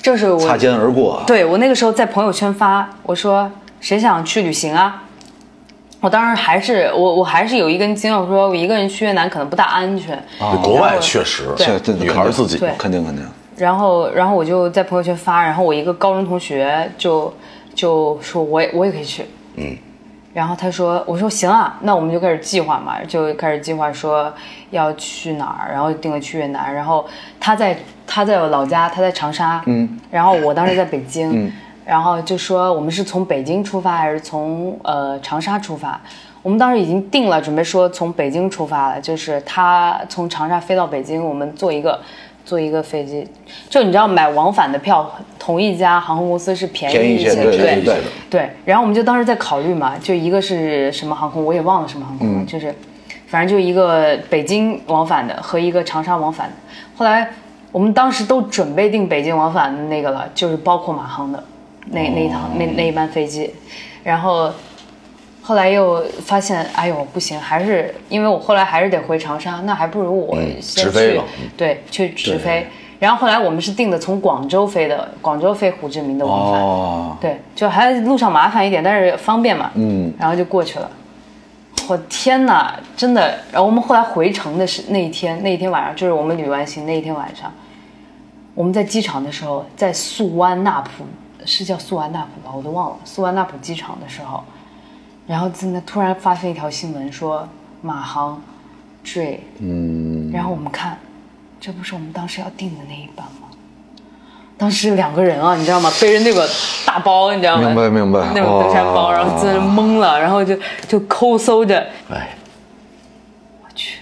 [0.01, 1.21] 这是我擦肩而过。
[1.27, 5.03] 对我那个时候在朋友圈发，我说谁想去旅行啊？
[5.99, 10.17] 我当时还是我我还是有一根筋，我说我一个人去越南可能不大安全。
[10.63, 13.25] 国外确实，对这这女孩自己对肯定肯定。
[13.59, 17.31] 然后然后我就在朋友圈发，然后我一个高中同学就
[17.75, 19.25] 就说我也我也可以去，
[19.57, 19.77] 嗯，
[20.33, 24.33] 然后他说我说行啊，那我们就开始计划嘛，就开始计划说
[24.71, 27.05] 要去哪儿，然后定了去越南，然后
[27.39, 31.51] 他在他在我老家，他在长沙，嗯，然后我当时在北京，嗯，
[31.85, 35.99] 然后就说我们是从北京出发还是从呃长沙出发？
[36.41, 41.99] 我们当时已经定了，准备说从北京出发了，就是他从长沙飞到北京，我们坐一个
[42.49, 43.27] 坐一个飞机，
[43.69, 47.97] 就你知道买往返的票，同一家航空公司是便便宜一些对对对
[48.27, 52.73] 对，然后我们就当时在考虑嘛，就一个是什么航空，我也忘了什么航空了，就是
[53.27, 56.55] 反正就一个北京往返的和一个长沙往返的。
[56.97, 57.29] 后来
[57.71, 61.43] 我们当时都准备订北京往返的那个了，就是包括马航的
[61.91, 63.53] 那那一趟那那一班飞机，
[64.03, 64.51] 然后
[65.49, 72.67] 后来又发现，哎呦不行，还是因为我后来还是得回长沙，那还不如我先去直飞吧嗯对去直飞。
[72.99, 76.61] 然后后来我们是订的从广州飞的，广州飞胡志明的往返。
[76.61, 79.71] 哦，对，就还路上麻烦一点，但是方便嘛。
[79.73, 80.87] 嗯，然后就过去了。
[81.87, 83.39] 我天哪，真的！
[83.51, 87.51] 然后我们后来回程的是那一天，那一天晚上就是我们旅完行那一天晚上，
[88.53, 91.03] 我们在机场的时候，在素湾纳普，
[91.43, 92.53] 是叫素湾纳普吧？
[92.55, 92.97] 我都忘了。
[93.03, 94.43] 素湾纳普机场的时候，
[95.29, 97.47] 然后真的突然发现一条新闻说
[97.83, 98.41] 马航
[99.03, 100.97] 坠，嗯，然后我们看，
[101.61, 103.47] 这不是我们当时要订的那一班吗？
[104.57, 105.93] 当时两个人啊，你知道吗？
[106.01, 106.49] 背着那个
[106.83, 107.67] 大包，你知道吗？
[107.67, 110.57] 明白明白那种登山包，哦然后在那懵了，然后就
[110.87, 111.77] 就抠搜着，
[112.09, 112.35] 哎，
[113.61, 113.99] 我去，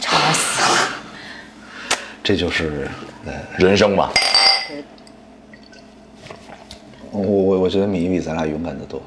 [0.00, 0.78] 差点死了。
[2.24, 2.88] 这就是，
[3.26, 4.10] 呃，人生吧，
[7.10, 8.98] 我我我觉得米一比咱俩勇敢的多。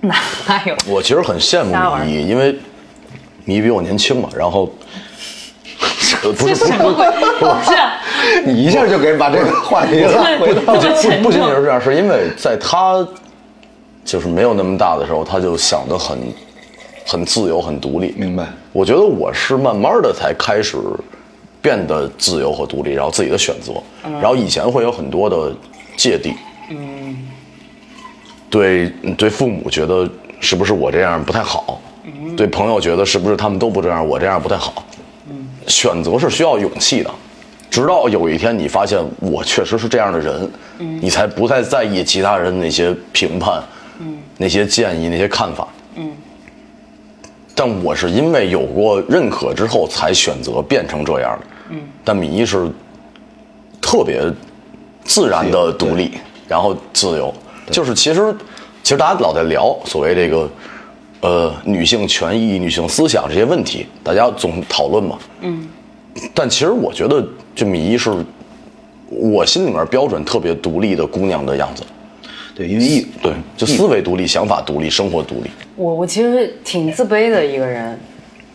[0.00, 0.74] 哪 哪有？
[0.86, 2.56] 我其实很羡慕瞎玩米一，因为
[3.44, 4.72] 你比我年轻嘛，然后。
[6.22, 6.72] 呃不是不是？
[7.38, 7.94] 不是啊，
[8.44, 13.06] 你一下就给把这个话题拉回到这么沉不仅仅是这样，是因为在他
[14.04, 16.18] 就是没有那么大的时候，他就想得很
[17.06, 18.12] 很自由、很独立。
[18.18, 20.76] 明白我觉得我是慢慢的才开始
[21.62, 23.72] 变得自由和独立，然后自己的选择。
[24.20, 25.50] 然后以前会有很多的
[25.96, 26.34] 芥蒂，
[26.70, 27.16] 嗯，
[28.50, 30.06] 对对父母觉得
[30.40, 31.80] 是不是我这样不太好，
[32.36, 34.84] 对朋友觉得是不是他们都不这样，我这样不太好。
[35.66, 37.10] 选择是需要勇气的，
[37.70, 40.50] 直到有一天你发现我确实是这样的人，
[41.00, 43.62] 你才不再在意其他人那些评判，
[44.36, 45.68] 那些建议、那些看法。
[47.54, 51.46] 但我是因为有过认可之后，才选择变成这样的。
[51.70, 52.66] 嗯，但米一是
[53.82, 54.22] 特别
[55.04, 56.12] 自然的独立，
[56.48, 57.32] 然后自由，
[57.70, 58.34] 就是其实
[58.82, 60.50] 其实大家老在聊所谓这个
[61.20, 65.18] 呃女性权益、女性思想这些问题，大家总讨论嘛。
[65.40, 65.68] 嗯，
[66.34, 68.10] 但其实我觉得，就米一是
[69.08, 71.82] 我心里面标准特别独立的姑娘的样子。
[72.54, 75.50] 对，因为一对，就思维独立、想法独立、生活独立。
[75.76, 77.98] 我我其实挺自卑的一个人，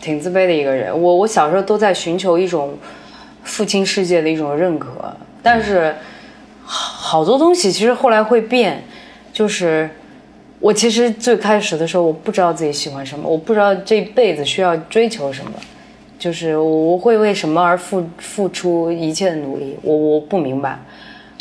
[0.00, 0.92] 挺自卑的一个人。
[0.92, 2.76] 我我小时候都在寻求一种
[3.42, 4.88] 父亲世界的一种认可，
[5.42, 5.94] 但是
[6.64, 8.84] 好好多东西其实后来会变。
[9.36, 9.90] 就是
[10.60, 15.52] 我其实最开始的时候，我不知道自己喜欢什么，我不知道这辈子需要追求什么，
[16.18, 20.78] 就是我会为什么而付付出一切的努力，我我不明白，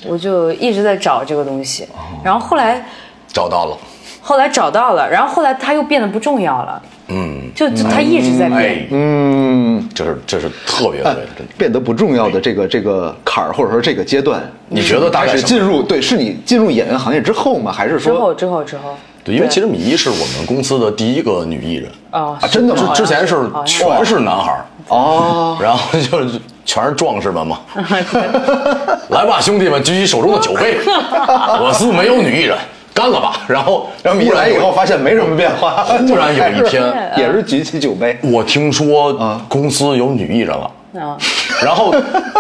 [0.05, 1.87] 我就一直在找这个东西，
[2.21, 2.83] 然后后来。
[3.29, 3.77] 找到了，
[4.21, 8.59] 后来找到了，然后后来它又变得不重要了，嗯，就就它一直在变。
[8.59, 11.53] 哎，嗯，这是这是特别对的，真的。
[11.57, 17.71] 变得不重要的这个这个坎儿，或者说这个阶段，你觉得大概开始什么进入对，是你进入演员行业之后吗？
[17.71, 22.91] 还是说之后之后之后，对，因为其实米一是我们公司的第一个女艺人，哦啊，真的吗？
[22.95, 23.35] 之之前是
[23.65, 27.59] 全是男孩儿，哦， 然后就是全是壮士们嘛。
[29.09, 30.77] 来吧，兄弟们，举起手中的酒杯，
[31.61, 32.57] 我司没有女艺人，
[32.95, 33.41] 干了吧！
[33.45, 36.81] 然后，然后一来以后发现没什么变化， 突然有一天，
[37.17, 40.71] 也是举起酒杯，我听说啊公司有女艺人了。
[40.97, 41.17] 啊，
[41.61, 41.93] 然后，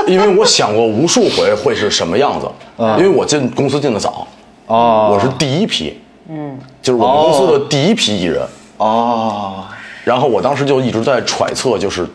[0.07, 2.49] 因为我想过无数回会是什么样子，
[2.97, 4.25] 因为我进公司进的早，
[4.67, 5.99] 哦我是第一批，
[6.29, 8.41] 嗯，就是我们公司的第一批艺人。
[8.77, 9.65] 哦，
[10.05, 12.07] 然后我当时就一直在揣测，就是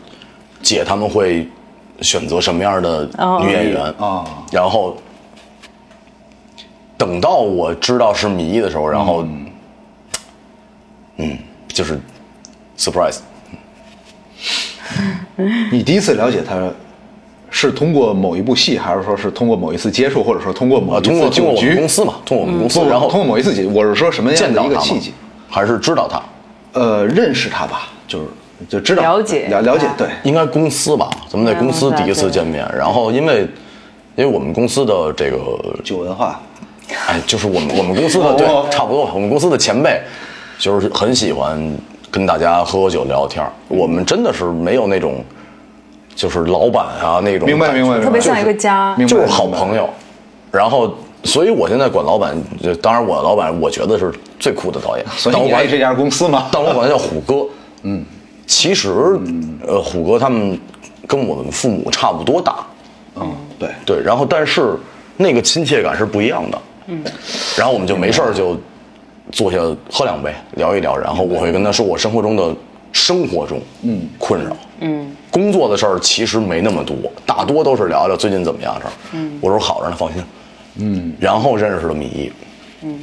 [0.63, 1.47] 姐他们会
[2.01, 3.07] 选择什么样的
[3.41, 4.97] 女演员啊然后
[7.01, 9.25] 等到我知道是米一的时候，然后
[11.17, 11.35] 嗯。
[11.73, 11.97] 就是
[12.77, 13.19] surprise，
[15.71, 16.69] 你第一次了解他，
[17.49, 25.13] 是通过某一部戏，还是说是通过某一次接触，或者说通过某啊，一次通过通过我们公司嘛，通过我们公司，不然后通过某一次节，我是说什么样的见到一个契机？，
[25.49, 26.21] 还是知道他？
[26.77, 28.25] 呃，认识他吧，就是
[28.67, 33.47] 就知道了解了了解，对，应该公司吧，咱们在公司第一次见面，然后因为
[34.17, 35.37] 因为我们公司的这个
[35.85, 36.37] 酒文化，
[37.07, 39.99] 哎，就是我们我们公司的对哦，差不多，我们公司的前辈
[40.57, 41.59] 就是很喜欢
[42.09, 45.23] 跟大家喝喝酒聊聊天儿我们真的是没有那种
[46.15, 48.95] 就是老板啊那种明白明白，特别像一个家。
[49.07, 49.89] 就是好朋友。
[50.51, 56.49] 然后，所以我现在管老板，就当然我老板我觉得是最酷的导演，所以但我管你爱这家公司吗？
[56.51, 57.47] 但我管他叫虎哥。
[57.83, 58.05] 嗯，
[58.45, 58.91] 其实
[59.65, 60.59] 呃，虎哥他们
[61.07, 62.57] 跟我们父母差不多大，
[63.15, 64.75] 嗯，对，对，然后但是
[65.15, 66.61] 那个亲切感是不一样的。
[66.87, 67.03] 嗯，
[67.57, 68.57] 然后我们就没事儿就
[69.31, 69.57] 坐下
[69.91, 72.55] 喝两杯，聊一聊，然后我会跟他说我生活中的
[72.91, 78.73] 生活中嗯困扰，嗯，工作的事儿其实没那么多，大多都是聊聊最近怎么样？
[78.75, 78.91] 的事儿。
[79.13, 80.23] 嗯，我说好着呢，放心。
[80.77, 82.31] 嗯，然后认识了米一，
[82.83, 82.99] 嗯，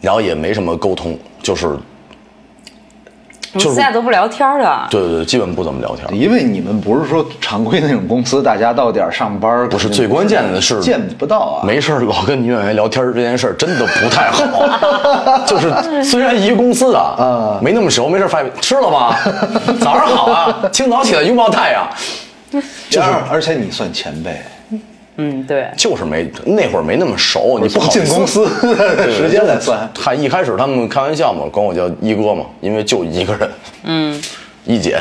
[0.00, 1.76] 然后也没什么沟通，就是
[3.58, 6.06] 私下都不聊天的，对对对，基本不怎么聊天。
[6.18, 19.14] 因为你们不是说常规那种公司，大家到点儿上班，不是最关键的是见不到啊，没事儿老跟女演员聊天这件事儿真的不太好， 就是虽然一个公司的啊，没那么熟，没事儿发现吃了吗？
[19.80, 21.88] 早上好啊，清早起来拥抱太阳，
[22.90, 24.40] 就是而且你算前辈，
[25.16, 28.46] 嗯，对，就是没那会儿没那么熟，你不好进公司
[29.10, 33.50] 时间来算，他一开始他们开玩笑嘛，管我叫一哥嘛，因为就一个人，
[33.84, 34.22] 嗯，
[34.64, 34.98] 一姐，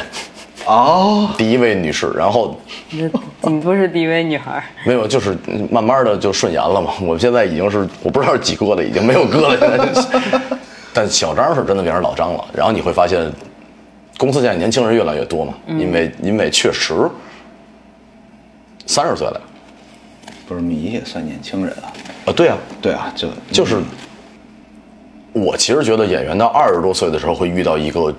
[0.65, 2.59] 哦，第一位女士，然后。
[2.91, 3.09] 你
[3.41, 5.35] 你不是第一位女孩，没有，就是
[5.71, 6.91] 慢慢的就顺延了嘛。
[7.01, 9.57] 我现在已经是我不知道是几哥了，已经没有哥了。
[9.59, 9.77] 现在。
[9.77, 10.07] 就是，
[10.93, 12.45] 但小张是真的变成老张了。
[12.53, 13.29] 然后你会发现，
[14.17, 16.93] 公司现在年轻人越来越多嘛，因为因为确实
[18.85, 19.41] 三十岁了
[20.47, 21.91] 不是米也算年轻人啊，
[22.25, 23.77] 啊，对啊，对啊，就就是
[25.33, 28.13] 我其实觉得演员到二十多岁的时候会遇到一个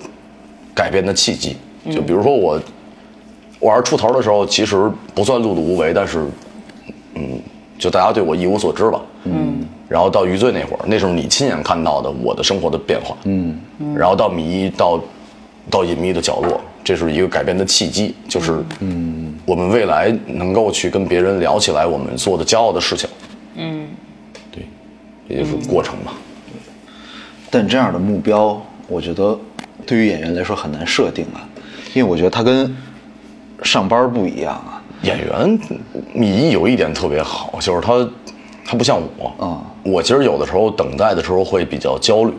[0.74, 1.56] 改变的契机，
[1.90, 2.60] 就比如说我
[3.58, 6.26] 我二十出头的时候，其实不算碌碌无为，但是
[7.14, 7.40] 嗯，
[7.78, 9.00] 就大家对我一无所知吧。
[9.24, 13.16] 嗯，然后到余罪那会儿，那时候你亲眼看到的我的生活的变化。
[13.24, 13.58] 嗯，
[13.94, 15.00] 然后到米一到
[15.70, 23.08] 到隐秘的角落，这是一个改变的契机，就是嗯，我们未来能够去跟别人聊起来我们做的骄傲的事情。
[23.54, 23.86] 嗯，
[24.50, 24.66] 对，
[25.28, 26.12] 这就是过程吧。
[27.50, 29.38] 但这样的目标，我觉得
[29.86, 31.40] 对于演员来说很难设定啊，
[31.94, 32.76] 因为我觉得他跟
[33.62, 34.82] 上班不一样啊。
[35.02, 35.58] 演员
[36.12, 38.08] 米一有一点特别好，就是他
[38.64, 42.32] 他不像我啊我其实有的时候等待的时候会比较焦虑，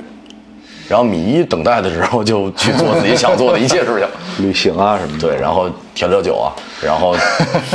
[0.89, 4.07] 然后米一等待的时候就去做自己想做的一切事情，
[4.45, 5.29] 旅行啊什么的。
[5.29, 7.15] 对，然后调料酒啊，然后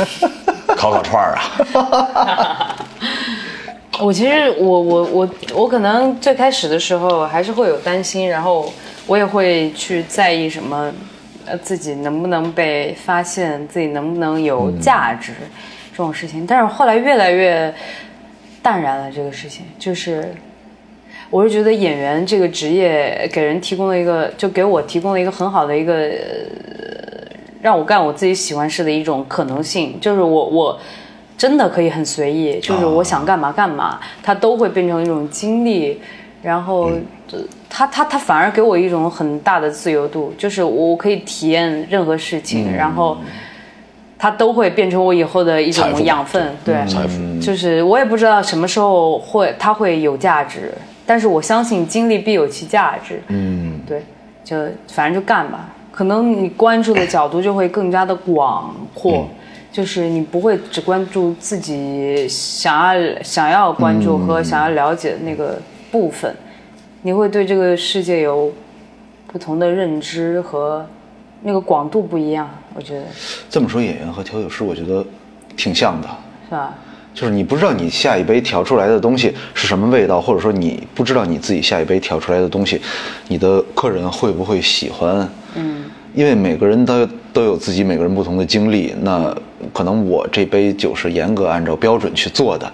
[0.77, 1.35] 烤烤串儿
[1.75, 2.73] 啊，
[3.99, 8.71] 我其实我我我我可能最开始的时候还是会有担心，然后
[9.07, 10.89] 我也会去在意什么，
[11.45, 15.33] 呃，自己能不能被发现，自己能不能有价值、
[15.91, 16.47] 这种事情。
[16.47, 17.73] 但是后来越来越
[18.61, 20.33] 淡然了，这个事情就是，
[21.29, 26.09] 我是觉得演员这个职业给人提供了一个，就给我提供了一个很好的一个。
[27.63, 30.77] 让我干我自己喜欢事的一种可能性，就是我我
[31.37, 35.99] 真的可以很随意，就是我想干嘛干嘛，它都会变成一种经历，
[36.41, 36.91] 然后
[37.31, 37.39] 呃
[37.69, 43.17] 它它它反而给我一种很大的自由度，就是我可以体验任何事情，然后
[44.19, 47.39] 它都会变成我以后的一种养分，对，财富。
[47.41, 50.71] 就是我也不知道什么时候会它会有价值，
[51.05, 53.21] 但是我相信经历必有其价值。
[53.29, 54.03] 嗯，对，
[54.43, 54.57] 就
[54.89, 55.69] 反正就干吧。
[55.93, 59.29] 可能你关注的角度就会更加的广阔，
[59.71, 66.35] 就是你不会只关注自己想要想要关注和想要了解的那个部分，
[67.03, 68.51] 你会对这个世界有
[69.27, 70.83] 不同的认知和
[71.43, 72.49] 那个广度不一样。
[72.73, 73.05] 我觉得
[73.47, 75.05] 这么说，演员和调酒师，我觉得
[75.55, 76.07] 挺像的。
[76.45, 76.73] 是吧？
[77.13, 82.81] 就是你不知道你下一杯调出来的东西是什么味道，或者说你不知道你自己下一杯调出来的东西，
[83.27, 85.29] 你的客人会不会喜欢？
[85.55, 85.82] 嗯，
[86.13, 89.35] 因为每个人都都有自己每个人不同的经历，那
[89.73, 92.71] 可能我这杯酒是严格按照标准去做的，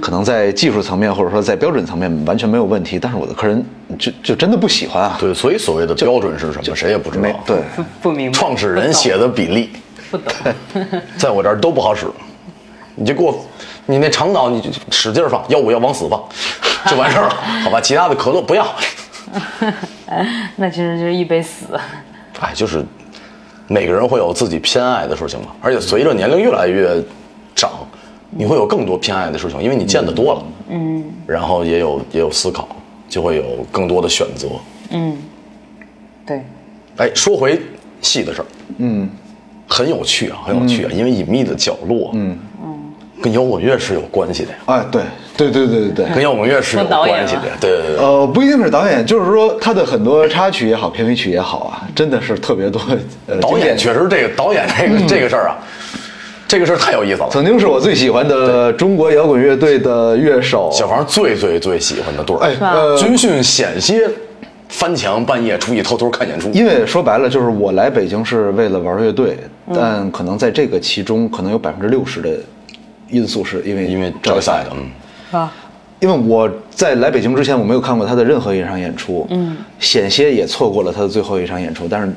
[0.00, 3.64] 可能在技术层面或者说在标准层面完全没有问题，但是我的客人
[3.98, 5.16] 就就真的不喜欢啊。
[5.20, 7.28] 对，所以所谓的标准是什么，谁也不知道。
[7.46, 8.36] 对，不不明白。
[8.36, 9.70] 创始人写的比例，
[10.10, 10.32] 不懂，
[11.16, 12.06] 在我这儿都不好使，
[12.96, 13.38] 你就给我，
[13.86, 16.20] 你那长岛你就使劲儿放，要不要往死放，
[16.90, 17.80] 就完事儿了，好吧？
[17.80, 18.66] 其他的可乐不要。
[20.56, 21.66] 那其实就是一杯死。
[22.40, 22.84] 哎，就是
[23.68, 27.02] 每个人会有自己偏爱的事情嘛，而且随着年龄越来越
[27.54, 27.70] 长，
[28.30, 32.68] 你会有更多偏爱的事情，因为你见的多了，嗯，然后也有也有思考，
[33.08, 34.48] 就会有更多的选择。
[34.90, 35.16] 嗯
[36.26, 36.42] 对，
[36.96, 37.60] 哎，说回
[38.00, 38.46] 戏的事儿，
[38.78, 39.08] 嗯，
[39.68, 42.38] 很有趣啊，很有趣啊，因为隐秘的角落，嗯。
[42.64, 42.79] 嗯
[43.22, 45.02] 跟摇滚乐是有关系的呀，哎，对，
[45.36, 46.14] 对对对对对。
[46.14, 47.96] 跟摇滚乐是有关系的吗，对对对。
[47.96, 52.80] 呃，不一定是导演，就是说他的很多插曲也好，片尾曲也好啊，真的是特别多。
[53.26, 55.58] 呃，导演确实这个导演这个、这个事儿啊，
[56.48, 57.28] 这个事儿太有意思了。
[57.30, 60.70] 曾经是我最喜欢的中国摇滚乐队的乐手。
[60.72, 64.08] 小房最最最喜欢的队儿，哎呃，军训险些
[64.68, 66.48] 翻墙，半夜出去偷偷看演出。
[66.50, 69.36] 因为说白了，就是我来北京是为了玩乐队，
[69.74, 72.30] 但可能在这个其中，可能有百分之六十的
[73.10, 75.52] 因素是因为因为这个赛的，嗯，啊？
[76.00, 81.86] 因为我在来北京之前，我没有看过他的任何一场演出，嗯，险些也错过了他的最后一场演出。
[81.86, 82.10] 但是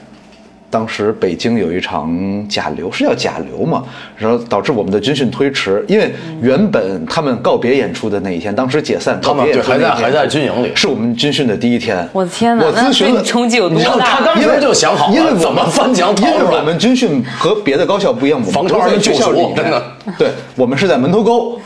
[0.74, 2.12] 当时北京有一场
[2.50, 3.84] 甲流，是叫甲流嘛，
[4.18, 6.12] 然后导致我们的军训推迟，因为
[6.42, 10.72] 原本他们告别演出的那一天，当时解散，他们还在还在军营里。
[10.74, 12.10] 是我们军训的第一天。
[12.12, 19.56] 我的天哪我咨询了你冲击有多你知道大他当时就想好了因为我们怎么翻墙逃因为我们军训和别的高校不一样，我们防不是在超人救赎学校里面。
[19.56, 19.84] 真的。
[20.18, 21.60] 对，我们是在门头沟，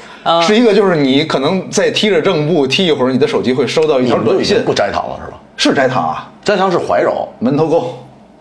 [0.46, 4.62] 是一个就是你可能在踢着正步踢一会儿，你的手机会收到一条短信。
[4.66, 5.38] 不斋堂了是吧？
[5.56, 7.98] 是斋堂啊，斋堂是怀柔，门头沟，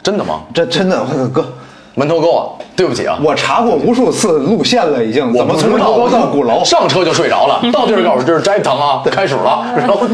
[0.06, 0.40] 真的吗？
[0.54, 1.44] 这真的，我 哥，
[1.96, 2.46] 门头沟啊，
[2.76, 6.62] 对不起啊，我查过无数次路线了，已经，我怎么不知道从门头沟到鼓楼？
[6.64, 10.06] 上车就睡着了， 到地儿告诉我这是斋堂啊，开始了，然 后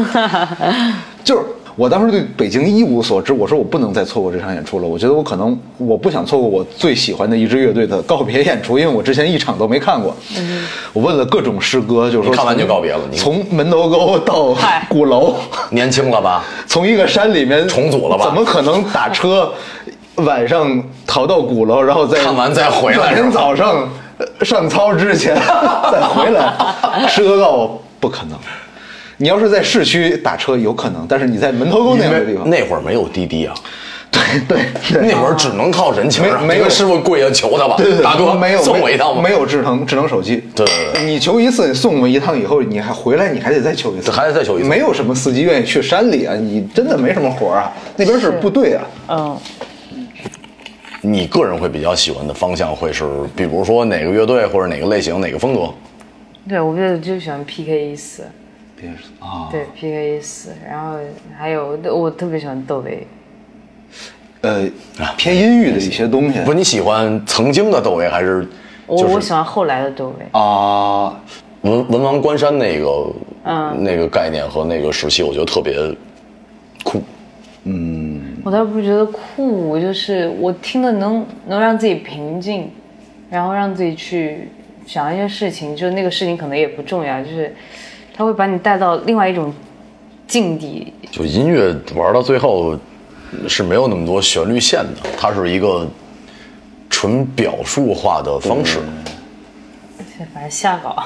[1.23, 1.43] 就是
[1.75, 4.87] 我当时对北京一无所知，我说我不能再错过这场演出了。
[4.87, 10.15] 我觉得我可能我不想错过我最喜欢的一支乐队的告别演出，因为我之前一场都没看过。
[10.91, 14.55] 我问了各种师哥，就是说看完就告别了你从门头沟到
[14.87, 15.35] 鼓楼，
[15.71, 16.43] 年轻了吧？
[16.67, 19.51] 从一个山里面重组了吧怎么可能打车
[20.15, 25.35] 晚上逃到鼓楼，然后再看完再回来第二天早上呃上操之前
[25.91, 26.53] 再回来？
[27.07, 28.37] 师哥告诉我不可能。
[29.17, 33.53] 你要是在市区打车有可能，但是你在门头沟那样的地方，那会儿没有滴滴啊，
[34.11, 36.69] 对对对，那会儿只能靠人情啊，没没有。
[36.69, 40.43] 师傅跪下求他吧对对，对大哥没有送我一趟吧，没有智能智能手机。
[40.55, 41.05] 对对对。
[41.05, 44.67] 你求一次，你送我一趟以后，你还回来，你还得再求一次，还得再求一次。
[44.67, 48.83] 没有什么司机愿意去山里啊，你真的没什么活儿啊，那边是部队啊。
[49.09, 49.37] 嗯，
[51.05, 53.03] 你个人会比较喜欢的方向会是，
[53.35, 55.69] 比如说哪个乐队或者哪个类型、哪个风格？
[56.47, 58.23] 对，我就就喜欢 PK 一四，
[58.77, 60.97] 别说啊，对 PK 一四，然后
[61.37, 63.05] 还有我特别喜欢窦唯，
[64.41, 64.65] 呃，
[65.17, 66.39] 偏阴郁的一些东西。
[66.45, 68.47] 不，是你喜欢曾经的窦唯，还是
[68.87, 69.13] 我就是？
[69.13, 70.25] 我喜欢后来的窦唯。
[70.31, 71.21] 啊，
[71.63, 73.83] 文文王关山那个，嗯。
[73.83, 75.77] 那个概念和那个时期，我觉得特别
[76.81, 77.03] 酷。
[78.43, 82.69] 我倒不觉得酷，我就是我听的能能让自己平静，
[83.29, 84.49] 然后让自己去
[84.85, 87.55] 想一些事情，就那个事情可能也不重要，就是
[88.13, 89.53] 它会把你带到另外一种
[90.27, 90.93] 境地。
[91.09, 92.77] 就音乐玩到最后
[93.47, 95.87] 是没有那么多旋律线的，它是一个
[96.89, 98.79] 纯表述化的方式。
[100.33, 101.03] 反正瞎搞，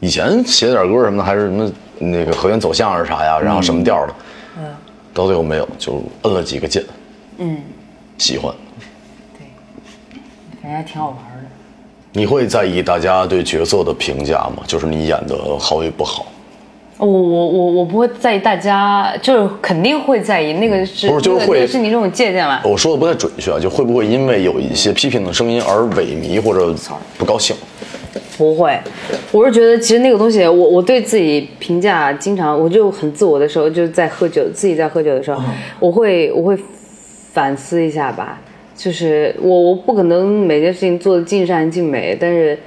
[0.00, 4.14] 以前写点歌什么的，还是什么那个和弦走向是啥呀，然后什么调的，
[4.58, 4.74] 嗯，
[5.14, 6.82] 到最后没有，就摁了几个键，
[7.38, 7.58] 嗯，
[8.18, 8.54] 喜欢。
[10.62, 11.48] 反正还挺好玩的。
[12.12, 14.62] 你会在意大家对角色的评价吗？
[14.66, 16.26] 就是你演的好与不好，
[16.98, 22.62] 我我我我不会在意大家，就是肯定会在意那个是不是就是会那个是你这种借鉴吧？
[22.64, 26.74] 我说的不太准确啊，就会不会因为有一些批评的声音而萎靡或者
[27.18, 27.56] 不高兴？
[28.42, 28.76] 不会，
[29.30, 35.40] 我是觉得其实那个东西，我我对自己评价经常，我就很自我的时候，就是在喝酒，自己在喝酒的时候，
[35.78, 36.58] 我会我会
[37.32, 38.42] 反思一下吧，
[38.74, 42.58] 就是我我不可能每件事情做的尽善尽美，但是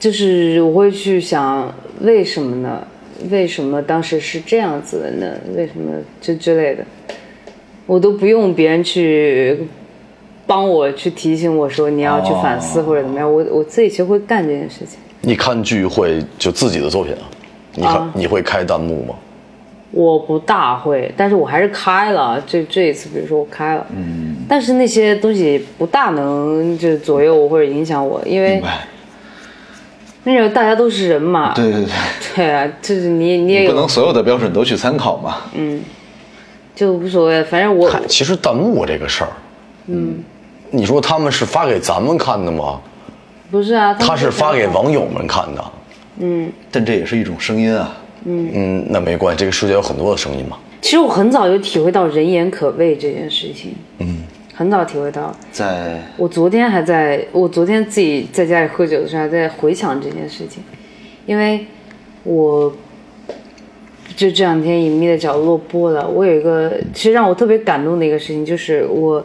[0.00, 2.84] 就是我会去想为什么呢？
[3.30, 5.32] 为什么当时是这样子的呢？
[5.54, 6.84] 为什么就之类的，
[7.86, 9.60] 我都不用别人去
[10.48, 14.98] 帮我去提醒我说你要去反思或者怎么样，我我自己其实会干这件事情。
[15.20, 17.20] 你看剧会就自己的作品啊，
[17.74, 19.14] 你看、啊你会开弹幕吗？
[19.90, 22.42] 我不大会，但是我还是开了。
[22.46, 28.86] 这这一次，比如说我开了，嗯，但是那些东西不大能就左右我或者影响我，因为明白？
[30.24, 31.90] 那种大家都是人嘛，对对对，
[32.36, 35.36] 对啊，就是你你也有不能所有的标准都去参考嘛。
[35.54, 35.82] 嗯
[36.74, 39.30] 就无所谓，反正我看，其实弹幕这个事儿，
[39.86, 40.22] 嗯，
[40.70, 42.80] 你说他们是发给咱们看的吗？
[43.50, 44.92] 不是啊，他是发给网。
[44.92, 45.64] 友们看的。
[46.20, 47.96] 嗯但这也是一种声音啊。
[48.24, 50.58] 嗯，那没关系，这个世界有很多的声音嘛。
[50.82, 54.22] 其实我很早就体会到人言可畏这件事情，嗯，
[54.54, 55.34] 很早体会到。
[55.50, 60.62] 在我昨天还在，我昨天自己在家里喝酒的时候还在回想这件事情，
[61.26, 61.66] 因为
[62.24, 62.70] 我
[64.16, 66.06] 就这两天隐秘的角落播了。
[66.06, 69.24] 我有一个其实让我特别感动的一个事情，就是我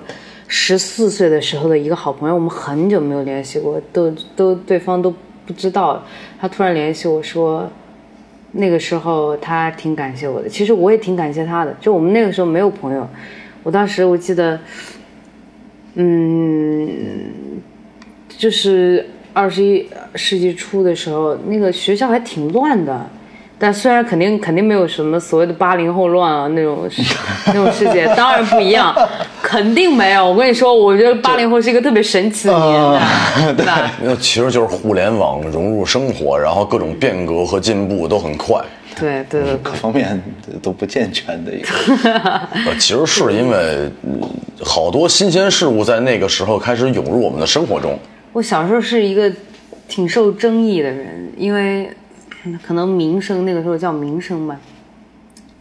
[0.55, 5.11] 十四岁的时候的一个好朋友，我们很久没有联系过，都都对方都
[5.47, 6.03] 不知道。
[6.39, 7.67] 他突然联系我说，
[8.51, 11.75] 那个时候他挺感谢我的，其实我也挺感谢他的。
[11.81, 13.09] 就我们那个时候没有朋友，
[13.63, 14.59] 我当时我记得。
[15.95, 17.31] 嗯，
[18.27, 23.09] 就是二十一世纪初的时候，那个学校还挺乱的。
[23.63, 26.85] 但虽然肯定肯定没有什么所谓的八零后乱啊那种
[27.47, 28.93] 那种世界，当然不一样，
[29.41, 30.29] 肯定没有。
[30.29, 33.89] 我跟你说，我觉得八零后是一个特别神奇的年代，对吧？
[34.03, 38.59] 那其实就是互联网融入生活，然后各种变革和进步都很快。
[38.99, 40.21] 对对对各方面
[40.61, 41.69] 都不健全的一个。
[42.67, 44.19] 呃，其实是因为、嗯
[44.65, 47.99] 好多新鲜事物在那个时候开始涌入我们的生活中。
[48.31, 49.29] 我小时候是一个
[49.89, 51.95] 挺受争议的人，因为嗯
[52.65, 54.59] 可能名声那个时候叫名声吧，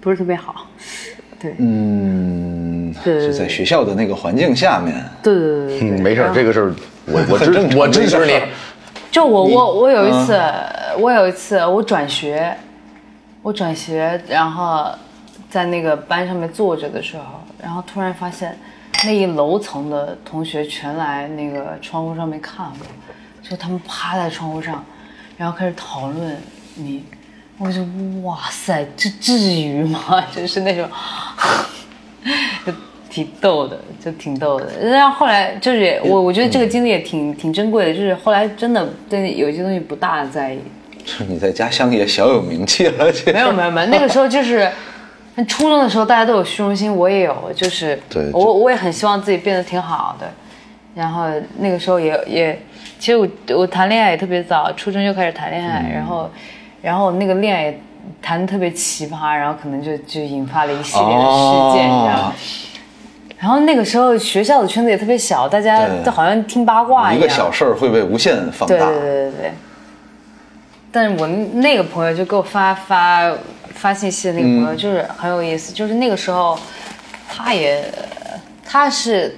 [0.00, 0.66] 不是特别好。
[1.38, 6.74] 对，嗯，对在学校的那个环境下面，对对对对没事儿，这个事儿
[7.06, 8.40] 我 我支我支持你。
[9.10, 10.40] 就我我我有一次，
[10.98, 12.56] 我有一次我转学，
[13.42, 14.86] 我转学，然后
[15.50, 17.24] 在那个班上面坐着的时候，
[17.62, 18.56] 然后突然发现
[19.04, 24.82] 那一楼层的同学全来那个窗户上面看我，就他们趴在窗户上，
[25.36, 26.36] 然后开始讨论
[26.74, 27.04] 你，
[27.58, 27.82] 我就
[28.22, 30.24] 哇塞，这至于吗？
[30.34, 30.88] 就是那种。
[32.64, 32.72] 就
[33.10, 34.66] 挺逗的，就挺逗的。
[34.80, 40.60] 然后后来就是我，我觉得这个经历也挺挺珍贵的，就是后来真的对有些东西不大在意。
[41.04, 43.12] 是 你在家乡也小有名气了。
[43.26, 44.70] 没有没有没有，那个时候就是
[45.48, 47.98] 初中的时候，大家都有虚荣心，我也有，就是
[48.32, 50.30] 我我也很希望自己变得挺好的。
[50.94, 51.26] 然后
[51.58, 52.56] 那个时候也也，
[52.98, 56.30] 其实我我谈恋爱也特别早，初中就开始谈恋爱，然后
[56.82, 57.74] 然后那个恋爱
[58.20, 62.32] 谈的特别奇葩，然后可能就就引发了一系列的事件，你知道吗哦？
[63.38, 67.18] 然后那个时候学校的圈子也特别小，大家都好像听八卦一样。
[67.18, 68.76] 一个小事儿会被无限放大。
[68.76, 69.52] 对对对对对。
[70.90, 73.32] 但是我那个朋友就给我发发
[73.70, 76.58] 发信息的那个朋友就是很有意思，就是那个时候，
[77.28, 77.82] 他也
[78.64, 79.36] 他是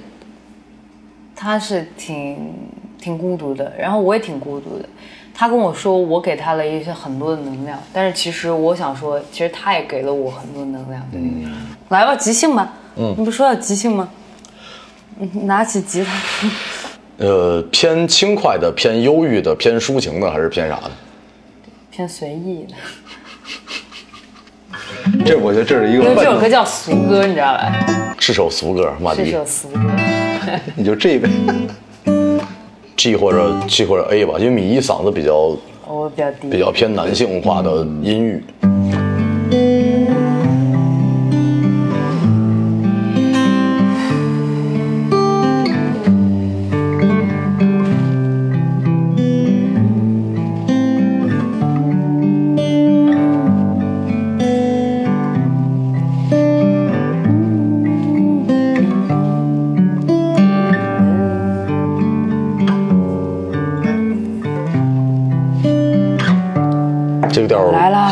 [1.35, 2.55] 他是挺
[2.99, 4.89] 挺孤独的，然后我也挺孤独的。
[5.35, 11.03] 他跟我说，我给他了一些很多的能量，但是其实我想说，其实他也给了我很多能量。
[11.11, 11.21] 对，
[11.89, 12.73] 来吧，即兴吧。
[12.97, 14.09] 嗯，你不说要即兴吗？
[15.19, 16.13] 嗯拿起吉他。
[17.19, 20.91] 呃，偏轻快的、偏忧郁的、偏抒情的，还是偏啥的？
[21.91, 22.75] 偏随意的。
[25.25, 27.73] 这我觉得这是一个 因，为这首歌叫俗歌，你知道吧？
[28.19, 29.79] 是首俗歌，马迪是首俗歌。
[30.75, 31.29] 你就这个
[33.05, 35.55] G 或者 G 或者 A 吧，因为米一嗓子比较
[35.87, 36.49] 我比较低。
[36.49, 38.43] 比较偏男性化的音域。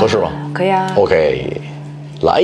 [0.02, 0.92] 合适吗可以啊。
[0.96, 1.60] ？OK，
[2.22, 2.42] 来，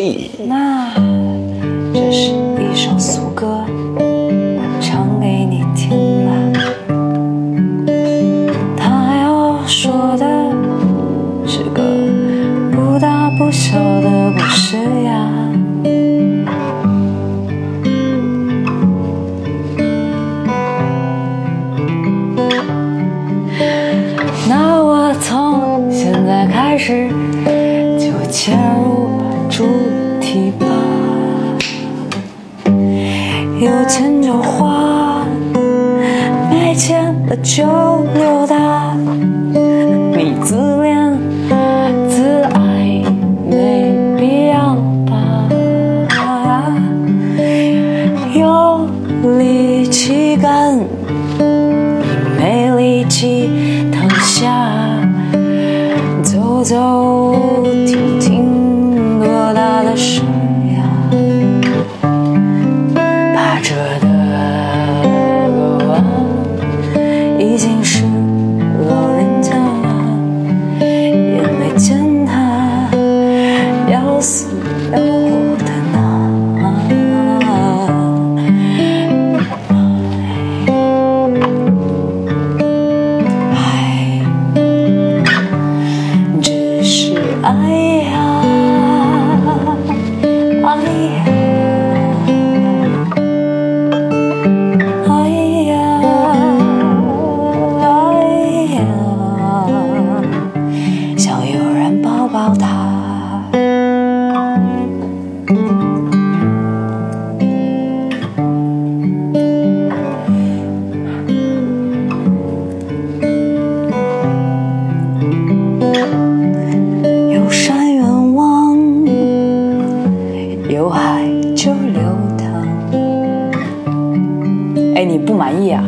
[125.48, 125.82] 满意啊？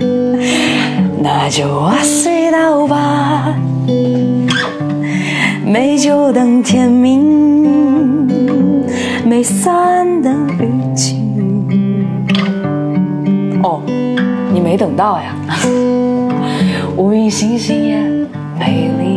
[1.22, 3.54] 那就挖隧道吧，
[5.66, 8.26] 美酒等天明，
[9.22, 12.08] 没伞等雨晴。
[13.62, 13.82] 哦，
[14.50, 15.34] 你没等到呀？
[16.96, 17.98] 乌云星星也
[18.58, 19.10] 美丽。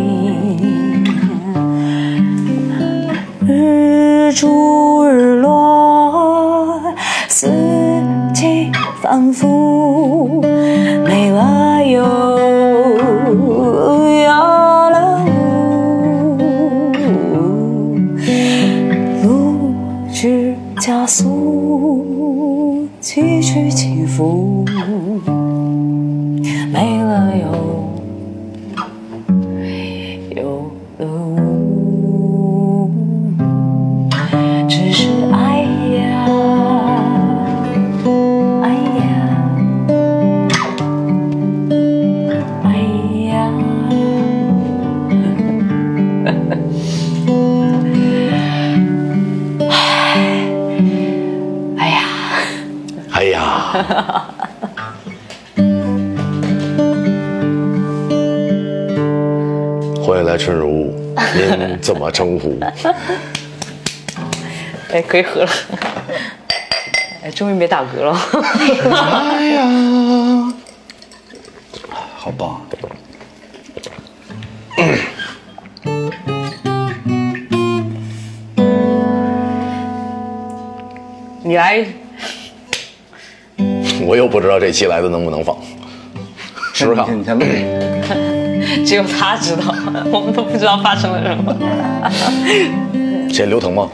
[3.48, 6.82] 日出日落，
[7.30, 7.48] 四
[9.14, 12.02] 反复，没了又
[14.24, 14.28] 有
[14.90, 15.24] 了
[19.22, 19.72] 路，
[20.12, 24.53] 只加速，崎岖起伏，
[61.68, 62.60] 您 怎么称呼？
[64.92, 65.50] 哎，可以喝了。
[67.24, 68.16] 哎，终于没打嗝了。
[68.92, 69.66] 哎呀，
[72.16, 72.62] 好棒。
[81.46, 81.86] 你来，
[84.06, 85.58] 我又不知道这期来的能不能放，
[86.74, 87.20] 试试看。
[87.20, 87.44] 你先录。
[88.86, 89.64] 只有他知道，
[90.12, 91.56] 我们都不知道发生了什么。
[93.32, 93.88] 这刘腾吗？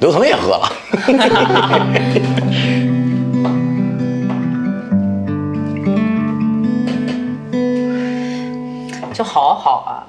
[0.00, 0.70] 刘腾也喝了。
[9.12, 10.04] 就好好啊。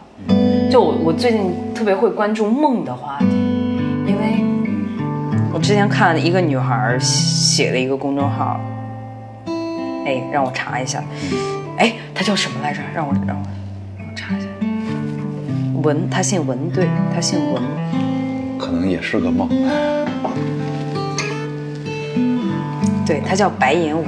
[0.69, 3.25] 就我我最近特别会关注梦的话题，
[4.05, 4.43] 因为
[5.53, 8.59] 我之前看了一个女孩写了一个公众号，
[10.05, 11.01] 哎，让我查一下，
[11.77, 12.81] 哎，她叫什么来着？
[12.93, 13.43] 让我让我。
[15.87, 16.85] 文，他姓文，对，
[17.15, 17.63] 他姓文。
[18.59, 19.47] 可能也是个梦。
[23.05, 24.05] 对，他叫白岩文，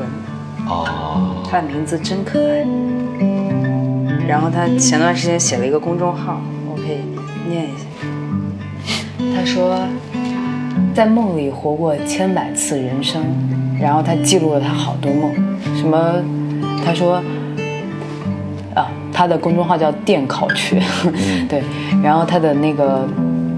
[0.68, 2.66] 哦，他的名字真可爱。
[4.28, 6.98] 然后他前段时间写了一个公众号，我可以
[7.50, 7.86] 念一下。
[9.34, 9.80] 他说，
[10.94, 13.24] 在梦里活过千百次人生，
[13.80, 15.34] 然后他记录了他好多梦，
[15.78, 15.98] 什么？
[16.86, 17.24] 他说，
[19.20, 20.82] 啊，她的公众号叫电烤雀，
[21.50, 21.62] 对，
[22.02, 23.06] 然后他的那个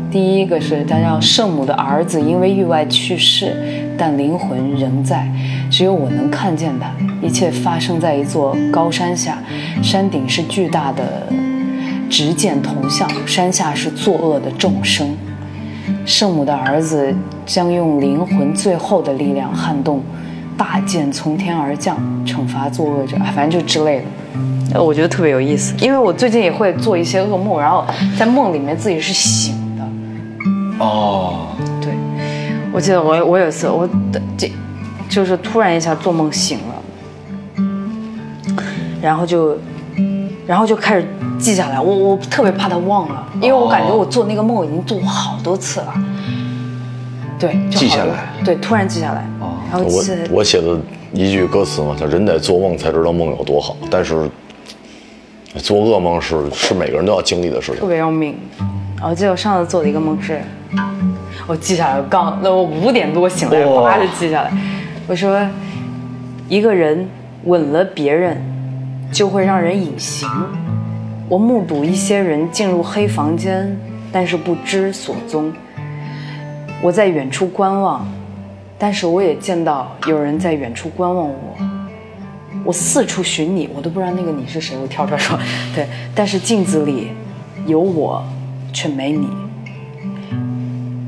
[0.09, 3.55] 第一个是他叫圣母的儿子因为意外去世，
[3.95, 5.29] 但灵魂仍在，
[5.69, 6.89] 只有我能看见他。
[7.21, 9.37] 一切发生在一座高山下，
[9.83, 11.03] 山顶是巨大的
[12.09, 15.15] 执剑铜像，山下是作恶的众生。
[16.03, 17.13] 圣母的儿子
[17.45, 20.01] 将用灵魂最后的力量撼动
[20.57, 24.05] 大剑从天而降，惩罚作恶者，哎反正就之类的。
[24.73, 27.85] 呃我觉得特别有意思，因为我最近也会做一些噩梦，然后
[28.17, 29.83] 在梦里面自己是醒的。
[30.83, 31.47] 哦，
[31.81, 31.93] 对，
[32.71, 34.51] 我记得我我有一次我的这
[35.09, 37.63] 就是突然一下做梦醒了，
[39.01, 39.57] 然后就
[40.47, 41.05] 然后就开始
[41.37, 45.93] 记下来，我我特别怕他忘了，因为我感觉我做那个梦已经做过好多次了。
[47.37, 49.25] 对，就好多记下来，对，突然记下来，
[49.71, 50.03] 然后我
[50.37, 50.79] 我写的
[51.13, 54.29] 一句歌词嘛，叫“人得做梦才知道梦有多好”，但是
[55.57, 57.87] 做噩梦是是每个人都要经历的事情特。
[57.87, 58.35] 别要命。
[59.03, 60.39] 我记得我上次做的一个梦是，
[61.47, 64.53] 我记下来，我刚那我五点多醒来，哇叭就记下来。
[65.07, 65.45] 我说，
[66.47, 67.09] 一个人
[67.45, 68.41] 吻了别人，
[69.11, 70.29] 就会让人隐形。
[71.27, 73.75] 我目睹一些人进入黑房间，
[74.11, 75.51] 但是不知所踪。
[76.81, 78.07] 我在远处观望，
[78.81, 81.55] 但是我也见到有人在远处观望我。
[82.65, 84.75] 我四处寻你，我都不知道那个你是谁。
[84.75, 85.37] 我跳出来说，
[85.75, 87.11] 对，但是镜子里
[87.67, 88.23] 有我，
[88.73, 89.27] 却没你。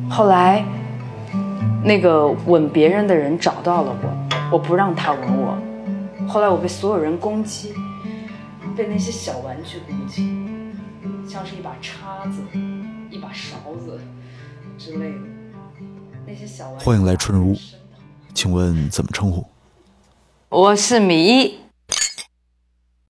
[0.08, 0.64] 后来，
[1.84, 5.58] 那个吻别人的人找到了我，我不让他吻我。
[6.28, 7.74] 后来我被所有人攻击，
[8.78, 10.32] 被那些小玩具攻击，
[11.28, 12.40] 像是一把叉子、
[13.10, 14.00] 一把勺子
[14.78, 15.33] 之类的。
[16.80, 17.56] 欢迎来春如
[18.34, 19.46] 请问怎么称呼？
[20.50, 21.60] 我是米一，